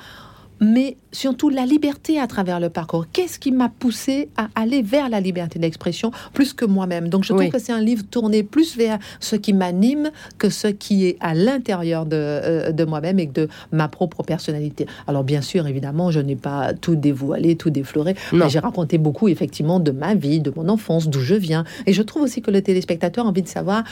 mais 0.62 0.98
surtout 1.16 1.50
la 1.50 1.66
liberté 1.66 2.20
à 2.20 2.28
travers 2.28 2.60
le 2.60 2.70
parcours. 2.70 3.06
Qu'est-ce 3.12 3.40
qui 3.40 3.52
m'a 3.52 3.70
poussé 3.70 4.30
à 4.38 4.50
aller 4.56 4.82
vers 4.82 5.10
la 5.10 5.20
liberté 5.20 5.58
d'expression 5.60 6.12
plus 6.34 6.54
que 6.54 6.66
moi-même? 6.66 7.10
Donc 7.10 7.24
je 7.24 7.34
trouve 7.34 7.50
que 7.50 7.60
c'est 7.60 7.72
un 7.72 7.82
livre 7.82 8.04
tourné 8.10 8.44
plus 8.44 8.78
vers 8.78 9.00
ce 9.20 9.36
qui 9.36 9.54
m'anime 9.54 10.12
que 10.38 10.50
ce 10.50 10.68
qui 10.68 11.06
est 11.06 11.18
à 11.22 11.34
l'intérieur 11.34 12.06
de, 12.06 12.16
euh, 12.16 12.72
de 12.72 12.86
moi-même 12.86 13.20
et 13.20 13.28
de 13.28 13.48
ma 13.72 13.88
propre 13.88 14.24
personnalité. 14.24 14.86
Alors 15.08 15.24
bien 15.24 15.42
sûr, 15.42 15.68
évidemment, 15.68 16.12
je 16.12 16.20
n'ai 16.20 16.36
pas 16.36 16.74
tout 16.74 16.96
dévoilé, 16.96 17.56
tout 17.56 17.70
défloré, 17.70 18.16
mais 18.34 18.50
j'ai 18.50 18.60
raconté 18.60 18.98
beaucoup 18.98 19.28
effectivement 19.28 19.80
de 19.80 19.92
ma 19.92 20.16
vie, 20.16 20.42
de 20.42 20.52
mon 20.56 20.68
enfance, 20.70 21.08
d'où 21.08 21.22
je 21.22 21.36
viens. 21.36 21.64
Et 21.86 21.94
je 21.94 22.02
trouve 22.02 22.24
aussi 22.24 22.42
que 22.42 22.52
le 22.52 22.62
téléspectateur 22.62 23.26
a 23.26 23.30
envie 23.30 23.42
de 23.42 23.48
savoir 23.48 23.84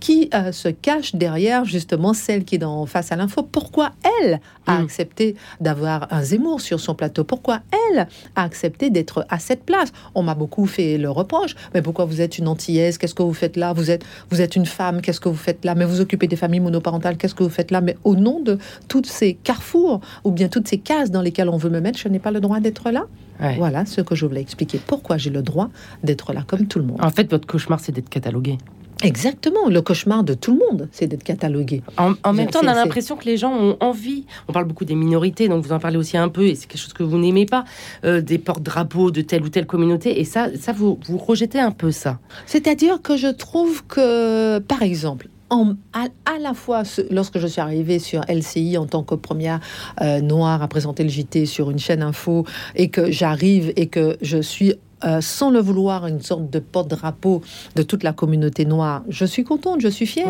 qui 0.00 0.28
euh, 0.34 0.50
se 0.50 0.68
cache 0.68 1.14
derrière 1.14 1.64
justement 1.64 2.12
celle 2.12 2.44
qui 2.44 2.56
est 2.56 2.58
dans 2.58 2.86
face 2.86 3.12
à 3.12 3.16
l'info. 3.16 3.42
Pourquoi 3.42 3.92
elle 4.20 4.40
a 4.66 4.78
mm. 4.78 4.82
accepté 4.82 5.36
d'avoir 5.60 6.12
un 6.12 6.22
Zemmour 6.22 6.60
sur 6.60 6.71
son 6.80 6.94
plateau 6.94 7.24
Pourquoi 7.24 7.60
elle 7.90 8.06
a 8.36 8.42
accepté 8.42 8.90
d'être 8.90 9.26
à 9.28 9.38
cette 9.38 9.64
place? 9.64 9.92
On 10.14 10.22
m'a 10.22 10.34
beaucoup 10.34 10.66
fait 10.66 10.98
le 10.98 11.10
reproche. 11.10 11.54
Mais 11.74 11.82
pourquoi 11.82 12.04
vous 12.04 12.20
êtes 12.20 12.38
une 12.38 12.48
antillaise? 12.48 12.98
Qu'est-ce 12.98 13.14
que 13.14 13.22
vous 13.22 13.34
faites 13.34 13.56
là? 13.56 13.72
Vous 13.72 13.90
êtes 13.90 14.04
vous 14.30 14.40
êtes 14.40 14.56
une 14.56 14.66
femme. 14.66 15.00
Qu'est-ce 15.00 15.20
que 15.20 15.28
vous 15.28 15.34
faites 15.34 15.64
là? 15.64 15.74
Mais 15.74 15.84
vous 15.84 16.00
occupez 16.00 16.26
des 16.26 16.36
familles 16.36 16.60
monoparentales. 16.60 17.16
Qu'est-ce 17.16 17.34
que 17.34 17.42
vous 17.42 17.50
faites 17.50 17.70
là? 17.70 17.80
Mais 17.80 17.96
au 18.04 18.16
nom 18.16 18.40
de 18.40 18.58
toutes 18.88 19.06
ces 19.06 19.34
carrefours 19.34 20.00
ou 20.24 20.30
bien 20.30 20.48
toutes 20.48 20.68
ces 20.68 20.78
cases 20.78 21.10
dans 21.10 21.22
lesquelles 21.22 21.48
on 21.48 21.56
veut 21.56 21.70
me 21.70 21.80
mettre, 21.80 21.98
je 21.98 22.08
n'ai 22.08 22.18
pas 22.18 22.30
le 22.30 22.40
droit 22.40 22.60
d'être 22.60 22.90
là? 22.90 23.06
Voilà 23.58 23.84
ce 23.86 24.00
que 24.00 24.14
je 24.14 24.24
voulais 24.24 24.40
expliquer. 24.40 24.80
Pourquoi 24.86 25.16
j'ai 25.16 25.30
le 25.30 25.42
droit 25.42 25.68
d'être 26.04 26.32
là 26.32 26.44
comme 26.46 26.66
tout 26.66 26.78
le 26.78 26.84
monde? 26.84 26.98
En 27.02 27.10
fait, 27.10 27.28
votre 27.30 27.46
cauchemar, 27.46 27.80
c'est 27.80 27.92
d'être 27.92 28.08
catalogué. 28.08 28.58
Exactement, 29.02 29.68
le 29.68 29.82
cauchemar 29.82 30.24
de 30.24 30.34
tout 30.34 30.52
le 30.52 30.58
monde, 30.58 30.88
c'est 30.92 31.06
d'être 31.06 31.24
catalogué. 31.24 31.82
En, 31.96 32.32
même 32.32 32.48
temps, 32.48 32.60
on 32.62 32.68
a 32.68 32.74
l'impression 32.74 33.16
que 33.16 33.24
les 33.24 33.36
gens 33.36 33.52
ont 33.52 33.76
envie. 33.80 34.26
On 34.48 34.52
parle 34.52 34.66
beaucoup 34.66 34.84
des 34.84 34.94
minorités, 34.94 35.48
donc 35.48 35.64
vous 35.64 35.72
en 35.72 35.78
parlez 35.78 35.96
aussi 35.96 36.16
un 36.16 36.28
peu, 36.28 36.46
et 36.46 36.54
c'est 36.54 36.66
quelque 36.66 36.80
chose 36.80 36.92
que 36.92 37.02
vous 37.02 37.18
n'aimez 37.18 37.46
pas, 37.46 37.64
euh, 38.04 38.20
des 38.20 38.38
porte-drapeaux 38.38 39.10
de 39.10 39.20
telle 39.20 39.42
ou 39.42 39.48
telle 39.48 39.66
communauté, 39.66 40.20
et 40.20 40.24
ça, 40.24 40.48
ça 40.58 40.72
vous, 40.72 40.98
vous 41.06 41.18
rejetez 41.18 41.60
un 41.60 41.72
peu 41.72 41.90
ça. 41.90 42.18
C'est-à-dire 42.46 43.02
que 43.02 43.16
je 43.16 43.28
trouve 43.28 43.84
que, 43.86 44.58
par 44.60 44.82
exemple, 44.82 45.28
en, 45.50 45.74
à, 45.92 46.38
la 46.40 46.54
fois, 46.54 46.82
lorsque 47.10 47.38
je 47.38 47.46
suis 47.46 47.60
arrivée 47.60 47.98
sur 47.98 48.22
LCI 48.26 48.78
en 48.78 48.86
tant 48.86 49.02
que 49.02 49.14
première 49.14 49.60
euh, 50.00 50.20
noire 50.20 50.62
à 50.62 50.68
présenter 50.68 51.02
le 51.02 51.10
JT 51.10 51.44
sur 51.44 51.70
une 51.70 51.78
chaîne 51.78 52.02
info, 52.02 52.46
et 52.74 52.88
que 52.88 53.10
j'arrive 53.10 53.72
et 53.76 53.86
que 53.86 54.16
je 54.22 54.38
suis 54.38 54.74
euh, 55.04 55.20
sans 55.20 55.50
le 55.50 55.60
vouloir, 55.60 56.06
une 56.06 56.20
sorte 56.20 56.50
de 56.50 56.58
porte-drapeau 56.58 57.42
de 57.76 57.82
toute 57.82 58.02
la 58.02 58.12
communauté 58.12 58.64
noire. 58.64 59.02
Je 59.08 59.24
suis 59.24 59.44
contente, 59.44 59.80
je 59.80 59.88
suis 59.88 60.06
fière. 60.06 60.28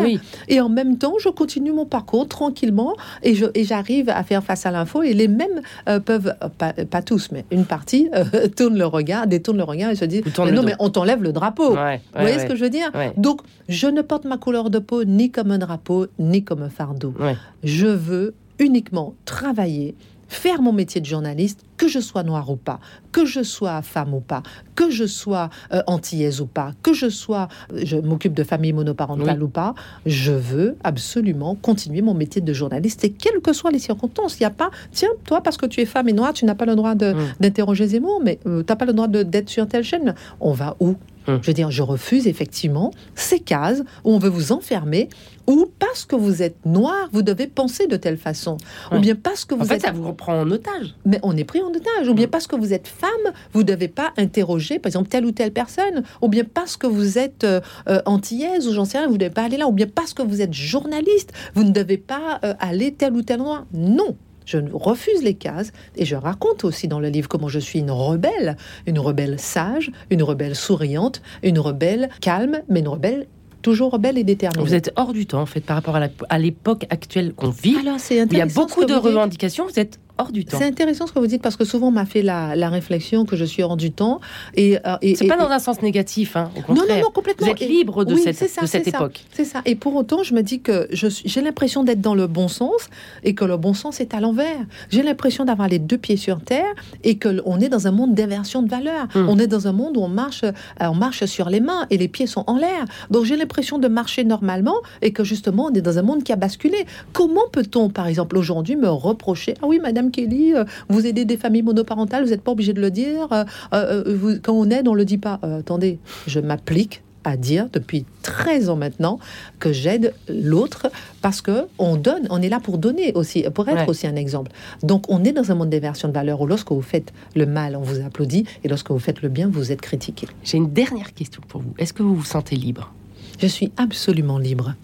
Et 0.49 0.61
en 0.61 0.69
même 0.69 0.99
temps, 0.99 1.15
je 1.19 1.29
continue 1.29 1.73
mon 1.73 1.87
parcours 1.87 2.29
tranquillement 2.29 2.95
et, 3.23 3.35
j'arrive 3.65 4.09
à 4.09 4.23
faire 4.25 4.43
face 4.43 4.67
à 4.67 4.71
l'info. 4.71 5.03
Et 5.03 5.15
les 5.15 5.29
mêmes 5.29 5.61
euh, 5.89 6.01
peuvent, 6.01 6.35
euh, 6.43 6.85
pas, 6.85 7.03
tous, 7.03 7.31
mais 7.33 7.45
une 7.51 7.65
partie, 7.65 8.11
tourne 8.57 8.79
le 8.79 8.87
regard, 8.87 9.27
détourne 9.27 9.59
le 9.59 9.65
regard 9.65 9.91
et 9.91 9.97
se 9.97 10.05
dit 10.05 10.23
Non, 10.39 10.63
mais 10.63 10.75
on 10.79 10.91
t'enlève 10.91 11.23
le 11.23 11.33
drapeau. 11.33 11.71
Vous 11.71 12.21
voyez 12.21 12.39
ce 12.39 12.47
que 12.47 12.57
je 12.57 12.65
veux 12.65 12.71
dire 12.71 12.91
Donc, 13.17 13.41
je 13.69 13.87
ne 13.87 14.03
porte 14.03 14.25
ma 14.25 14.39
couleur 14.39 14.71
de 14.71 14.79
peau 14.79 15.05
ni 15.05 15.31
comme 15.31 15.51
un 15.51 15.59
drapeau, 15.59 16.07
ni 16.19 16.45
comme 16.45 16.63
un 16.63 16.71
fardeau. 16.71 17.15
Je 17.63 17.87
veux 17.87 18.35
uniquement 18.59 19.15
travailler 19.25 19.95
faire 20.33 20.63
mon 20.63 20.73
métier 20.73 21.01
de 21.01 21.07
journaliste, 21.07 21.61
que 21.77 21.89
je 21.89 22.01
sois 22.01 22.23
noire 22.23 22.49
ou 22.51 22.57
pas, 22.57 22.81
que 23.11 23.25
je 23.25 23.43
sois 23.43 23.83
femme 23.83 24.15
ou 24.15 24.21
pas, 24.21 24.43
que 24.75 24.91
je 24.91 25.05
sois 25.05 25.51
euh, 25.73 25.83
antillaise 25.87 26.41
ou 26.41 26.47
pas, 26.47 26.73
que 26.83 26.93
je 26.93 27.09
sois, 27.09 27.49
euh, 27.73 27.81
je 27.85 27.97
m'occupe 27.97 28.35
de 28.35 28.45
famille 28.45 28.73
monoparentale 28.73 29.43
ou 29.43 29.49
pas, 29.49 29.75
je 30.07 30.33
veux 30.33 30.77
absolument 30.85 31.55
continuer 31.55 32.03
mon 32.03 32.15
métier 32.15 32.41
de 32.41 32.53
journaliste 32.53 33.05
et 33.05 33.11
quelles 33.11 33.41
que 33.41 33.53
soient 33.53 33.71
les 33.71 33.79
circonstances. 33.79 34.39
Il 34.39 34.43
n'y 34.43 34.47
a 34.47 34.51
pas, 34.51 34.71
tiens, 34.93 35.11
toi, 35.25 35.43
parce 35.43 35.57
que 35.57 35.67
tu 35.67 35.81
es 35.81 35.87
femme 35.87 36.09
et 36.09 36.13
noire, 36.13 36.33
tu 36.33 36.45
n'as 36.45 36.55
pas 36.55 36.67
le 36.67 36.77
droit 36.77 36.95
d'interroger 36.95 37.87
Zemmour, 37.89 38.21
mais 38.25 38.39
euh, 38.47 38.63
tu 38.63 38.73
n'as 38.73 38.77
pas 38.77 38.87
le 38.87 38.93
droit 38.93 39.09
d'être 39.09 39.51
sur 39.51 39.67
telle 39.67 39.85
chaîne. 39.85 40.15
On 40.41 40.53
va 40.53 40.77
où? 40.81 40.97
Hum. 41.27 41.39
Je 41.43 41.47
veux 41.47 41.53
dire, 41.53 41.71
je 41.71 41.83
refuse 41.83 42.27
effectivement 42.27 42.93
ces 43.15 43.41
cases 43.41 43.83
où 44.05 44.13
on 44.13 44.19
veut 44.19 44.29
vous 44.29 44.53
enfermer, 44.53 45.09
ou 45.47 45.67
parce 45.79 46.05
que 46.05 46.15
vous 46.15 46.43
êtes 46.43 46.65
noir, 46.65 47.09
vous 47.13 47.23
devez 47.23 47.47
penser 47.47 47.87
de 47.87 47.97
telle 47.97 48.17
façon, 48.17 48.57
ou 48.93 48.99
bien 48.99 49.15
parce 49.15 49.45
que 49.45 49.55
vous 49.55 49.63
en 49.63 49.67
fait, 49.67 49.75
êtes... 49.77 49.83
ça 49.83 49.93
vous 49.93 50.07
reprend 50.07 50.41
en 50.41 50.51
otage. 50.51 50.95
Mais 51.05 51.19
on 51.23 51.37
est 51.37 51.45
pris 51.45 51.61
en 51.61 51.71
otage, 51.71 52.09
ou 52.09 52.15
bien 52.15 52.27
hum. 52.27 52.31
parce 52.31 52.47
que 52.47 52.57
vous 52.57 52.73
êtes 52.73 52.89
femme, 52.89 53.33
vous 53.53 53.61
ne 53.61 53.67
devez 53.67 53.89
pas 53.89 54.13
interroger, 54.17 54.79
par 54.79 54.89
exemple, 54.89 55.09
telle 55.09 55.25
ou 55.25 55.33
telle 55.33 55.53
personne, 55.53 56.05
ou 56.21 56.29
bien 56.29 56.45
parce 56.45 56.77
que 56.77 56.87
vous 56.87 57.19
êtes 57.19 57.45
euh, 57.45 57.61
euh, 57.89 58.01
antillaise, 58.07 58.69
ou 58.69 58.73
j'en 58.73 58.85
sais 58.85 58.99
rien, 58.99 59.07
vous 59.07 59.15
ne 59.15 59.19
devez 59.19 59.31
pas 59.31 59.45
aller 59.45 59.57
là, 59.57 59.69
ou 59.69 59.73
bien 59.73 59.87
parce 59.93 60.15
que 60.15 60.23
vous 60.23 60.41
êtes 60.41 60.53
journaliste, 60.53 61.33
vous 61.55 61.65
ne 61.65 61.73
devez 61.73 61.99
pas 61.99 62.41
euh, 62.45 62.55
aller 62.61 62.93
tel 62.95 63.15
ou 63.15 63.23
tel 63.23 63.41
endroit. 63.41 63.65
Non, 63.73 64.17
je 64.47 64.59
refuse 64.73 65.23
les 65.23 65.35
cases 65.35 65.73
et 65.97 66.05
je 66.05 66.17
raconte 66.17 66.65
aussi 66.65 66.89
dans 66.89 67.01
le 67.01 67.09
livre 67.09 67.29
comment 67.29 67.49
je 67.49 67.59
suis 67.59 67.79
une 67.79 67.91
rebelle, 67.91 68.57
une 68.87 68.99
rebelle 68.99 69.39
sage, 69.39 69.91
une 70.11 70.23
rebelle 70.23 70.55
souriante, 70.55 71.23
une 71.43 71.59
rebelle 71.59 72.09
calme, 72.21 72.63
mais 72.69 72.81
une 72.81 72.89
rebelle 72.89 73.27
toujours 73.63 73.93
rebelle 73.93 74.19
et 74.19 74.25
déterminée. 74.25 74.65
Vous 74.65 74.75
êtes 74.75 74.93
hors 74.97 75.13
du 75.13 75.25
temps 75.25 75.41
en 75.41 75.47
fait 75.47 75.61
par 75.61 75.77
rapport 75.77 75.97
à 75.97 76.39
l'époque 76.39 76.87
actuelle 76.91 77.33
qu'on 77.33 77.51
vit. 77.51 77.77
Alors, 77.77 77.99
Il 78.11 78.37
y 78.37 78.41
a 78.41 78.47
beaucoup 78.47 78.85
de 78.85 78.95
revendications. 78.95 79.67
Vous 79.67 79.79
êtes 79.79 79.99
hors 80.19 80.33
du 80.33 80.45
temps. 80.45 80.59
C'est 80.59 80.67
intéressant 80.67 81.07
ce 81.07 81.13
que 81.13 81.19
vous 81.19 81.27
dites 81.27 81.43
parce 81.43 81.57
que 81.57 81.65
souvent 81.65 81.89
on 81.89 81.93
m'a 81.93 82.07
fait 82.07 82.23
la, 82.23 82.69
réflexion 82.69 83.25
que 83.25 83.37
je 83.37 83.45
suis 83.45 83.63
hors 83.63 83.77
du 83.77 83.91
temps. 83.91 84.21
Et, 84.55 84.79
euh, 84.87 84.97
et 85.03 85.15
c'est 85.15 85.27
pas 85.27 85.37
dans 85.37 85.51
un 85.51 85.59
sens 85.59 85.83
négatif, 85.83 86.37
hein, 86.37 86.51
au 86.57 86.63
contraire. 86.63 86.97
Non, 86.97 87.03
non, 87.03 87.11
complètement. 87.11 87.47
Vous 87.47 87.53
êtes 87.53 87.61
libre 87.61 88.05
de 88.05 88.17
cette, 88.17 88.41
de 88.41 88.67
cette 88.67 88.89
époque. 88.89 89.25
C'est 89.33 89.45
ça. 89.45 89.63
Et 89.65 89.75
pour 89.75 89.95
autant, 89.95 90.23
je 90.23 90.35
me 90.35 90.43
dis 90.43 90.61
que 90.61 90.89
j'ai 90.91 91.41
l'impression 91.41 91.85
d'être 91.85 92.01
dans 92.01 92.15
le 92.15 92.27
bon 92.27 92.49
sens 92.49 92.89
et 93.25 93.35
que 93.35 93.45
le 93.45 93.57
bon 93.57 93.75
sens 93.75 94.01
est 94.01 94.15
à 94.15 94.21
l'envers. 94.21 94.65
J'ai 94.91 95.03
l'impression 95.03 95.45
d'avoir 95.45 95.69
les 95.69 95.79
deux 95.79 95.99
pieds 95.99 96.17
sur 96.17 96.41
terre 96.41 96.73
et 97.05 97.17
que 97.17 97.43
on 97.45 97.61
est 97.61 97.69
dans 97.69 97.87
un 97.87 97.93
monde 97.93 98.15
d'inversion 98.15 98.63
de 98.63 98.69
valeurs. 98.69 99.09
Hmm. 99.15 99.29
On 99.29 99.39
est 99.39 99.47
dans 99.47 99.69
un 99.69 99.73
monde 99.73 99.97
où 99.97 100.01
on 100.01 100.09
marche, 100.09 100.45
euh, 100.45 100.53
on 100.81 100.95
marche 100.95 101.25
sur 101.25 101.49
les 101.49 101.61
mains 101.61 101.87
et 101.91 101.99
les 101.99 102.09
pieds 102.09 102.27
sont 102.27 102.45
en 102.47 102.57
l'air. 102.57 102.85
Donc 103.11 103.25
j'ai 103.25 103.37
l'impression 103.37 103.79
de 103.79 103.89
marcher 103.89 104.25
normalement 104.25 104.77
et 105.01 105.13
que 105.13 105.25
justement 105.25 105.67
on 105.67 105.75
est 105.75 105.81
dans 105.81 105.99
un 105.99 106.03
monde 106.03 106.23
qui 106.23 106.33
a 106.33 106.37
basculé. 106.37 106.87
Comment 107.13 107.49
peut-on, 107.51 107.89
par 107.91 108.07
exemple, 108.07 108.37
aujourd'hui 108.37 108.77
me 108.77 108.89
reprocher? 108.89 109.55
Ah 109.63 109.67
oui, 109.67 109.79
Madame 109.81 110.11
Kelly, 110.13 110.55
euh, 110.55 110.65
vous 110.89 111.07
aidez 111.07 111.25
des 111.25 111.37
familles 111.37 111.63
monoparentales, 111.63 112.25
vous 112.25 112.31
n'êtes 112.31 112.43
pas 112.43 112.53
obligé 112.53 112.73
de 112.73 112.81
le 112.81 112.91
dire. 112.91 113.29
Euh, 113.33 113.45
euh, 113.75 114.39
quand 114.43 114.53
on 114.53 114.71
aide, 114.71 114.87
on 114.87 114.95
le 114.95 115.05
dit 115.05 115.19
pas. 115.19 115.41
attendez, 115.43 115.99
je 116.27 116.41
m'applique 116.41 117.03
à 117.25 117.37
dire 117.37 117.69
depuis 117.73 118.05
13 118.23 118.69
ans 118.69 118.77
maintenant 118.77 119.21
que 119.61 119.73
j'aide 119.73 120.13
l'autre 120.29 120.91
parce 121.21 121.41
que 121.41 121.67
on 121.79 121.97
donne, 121.97 122.27
on 122.31 122.43
est 122.43 122.49
là 122.49 122.59
pour 122.59 122.79
donner 122.79 123.13
aussi, 123.15 123.45
pour 123.55 123.69
être 123.69 123.89
aussi 123.89 124.07
un 124.07 124.17
exemple. 124.17 124.51
Donc 124.83 125.05
on 125.09 125.25
est 125.25 125.33
dans 125.33 125.53
un 125.53 125.55
monde 125.55 125.71
d'inversion 125.71 126.09
de 126.09 126.13
valeurs 126.13 126.41
où 126.41 126.47
lorsque 126.47 126.73
vous 126.73 126.83
faites 126.83 127.13
le 127.37 127.47
mal, 127.47 127.77
on 127.77 127.83
vous 127.83 128.01
applaudit 128.01 128.45
et 128.65 128.69
lorsque 128.69 128.91
vous 128.91 128.99
faites 128.99 129.23
le 129.23 129.29
bien, 129.29 129.49
vous 129.49 129.71
êtes 129.71 129.81
critiqué. 129.81 130.27
J'ai 130.43 130.57
une 130.57 130.73
dernière 130.73 131.15
question 131.15 131.43
pour 131.47 131.63
vous. 131.63 131.75
Est-ce 131.79 131.93
que 131.93 132.03
vous 132.03 132.17
vous 132.17 132.25
sentez 132.25 132.57
libre? 132.57 132.93
Je 133.41 133.47
suis 133.47 133.73
absolument 133.77 134.39
libre. 134.39 134.75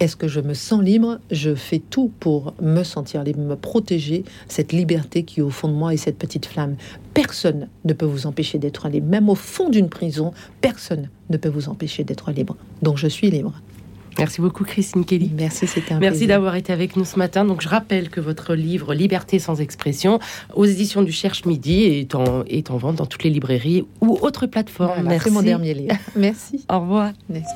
Est-ce 0.00 0.16
que 0.16 0.28
je 0.28 0.40
me 0.40 0.54
sens 0.54 0.82
libre? 0.82 1.18
Je 1.30 1.54
fais 1.54 1.78
tout 1.78 2.10
pour 2.20 2.54
me 2.60 2.82
sentir 2.82 3.22
libre, 3.22 3.40
me 3.40 3.56
protéger 3.56 4.24
cette 4.48 4.72
liberté 4.72 5.22
qui 5.22 5.40
est 5.40 5.42
au 5.42 5.50
fond 5.50 5.68
de 5.68 5.74
moi 5.74 5.94
et 5.94 5.96
cette 5.96 6.18
petite 6.18 6.46
flamme. 6.46 6.76
Personne 7.12 7.68
ne 7.84 7.92
peut 7.92 8.06
vous 8.06 8.26
empêcher 8.26 8.58
d'être 8.58 8.88
libre. 8.88 9.06
Même 9.08 9.28
au 9.28 9.34
fond 9.34 9.68
d'une 9.68 9.88
prison, 9.88 10.32
personne 10.60 11.08
ne 11.30 11.36
peut 11.36 11.48
vous 11.48 11.68
empêcher 11.68 12.04
d'être 12.04 12.30
libre. 12.32 12.56
Donc 12.82 12.98
je 12.98 13.06
suis 13.06 13.30
libre. 13.30 13.52
Merci 14.18 14.40
beaucoup 14.40 14.64
Christine 14.64 15.04
Kelly. 15.04 15.30
Merci, 15.34 15.66
c'était 15.66 15.94
un 15.94 15.98
Merci 15.98 16.26
d'avoir 16.26 16.54
été 16.54 16.72
avec 16.72 16.96
nous 16.96 17.04
ce 17.04 17.18
matin. 17.18 17.44
Donc 17.44 17.62
je 17.62 17.68
rappelle 17.68 18.10
que 18.10 18.20
votre 18.20 18.54
livre 18.54 18.94
Liberté 18.94 19.38
sans 19.38 19.60
expression 19.60 20.20
aux 20.54 20.64
éditions 20.64 21.02
du 21.02 21.12
Cherche 21.12 21.44
Midi 21.44 21.84
est 21.84 22.14
en, 22.14 22.44
est 22.44 22.70
en 22.70 22.76
vente 22.76 22.96
dans 22.96 23.06
toutes 23.06 23.24
les 23.24 23.30
librairies 23.30 23.84
ou 24.00 24.18
autres 24.22 24.46
plateformes. 24.46 25.02
Merci. 25.04 25.28
C'est 25.28 25.34
mon 25.34 25.42
dernier 25.42 25.74
livre. 25.74 25.96
Merci. 26.16 26.64
Au 26.70 26.80
revoir. 26.80 27.12
Merci. 27.28 27.54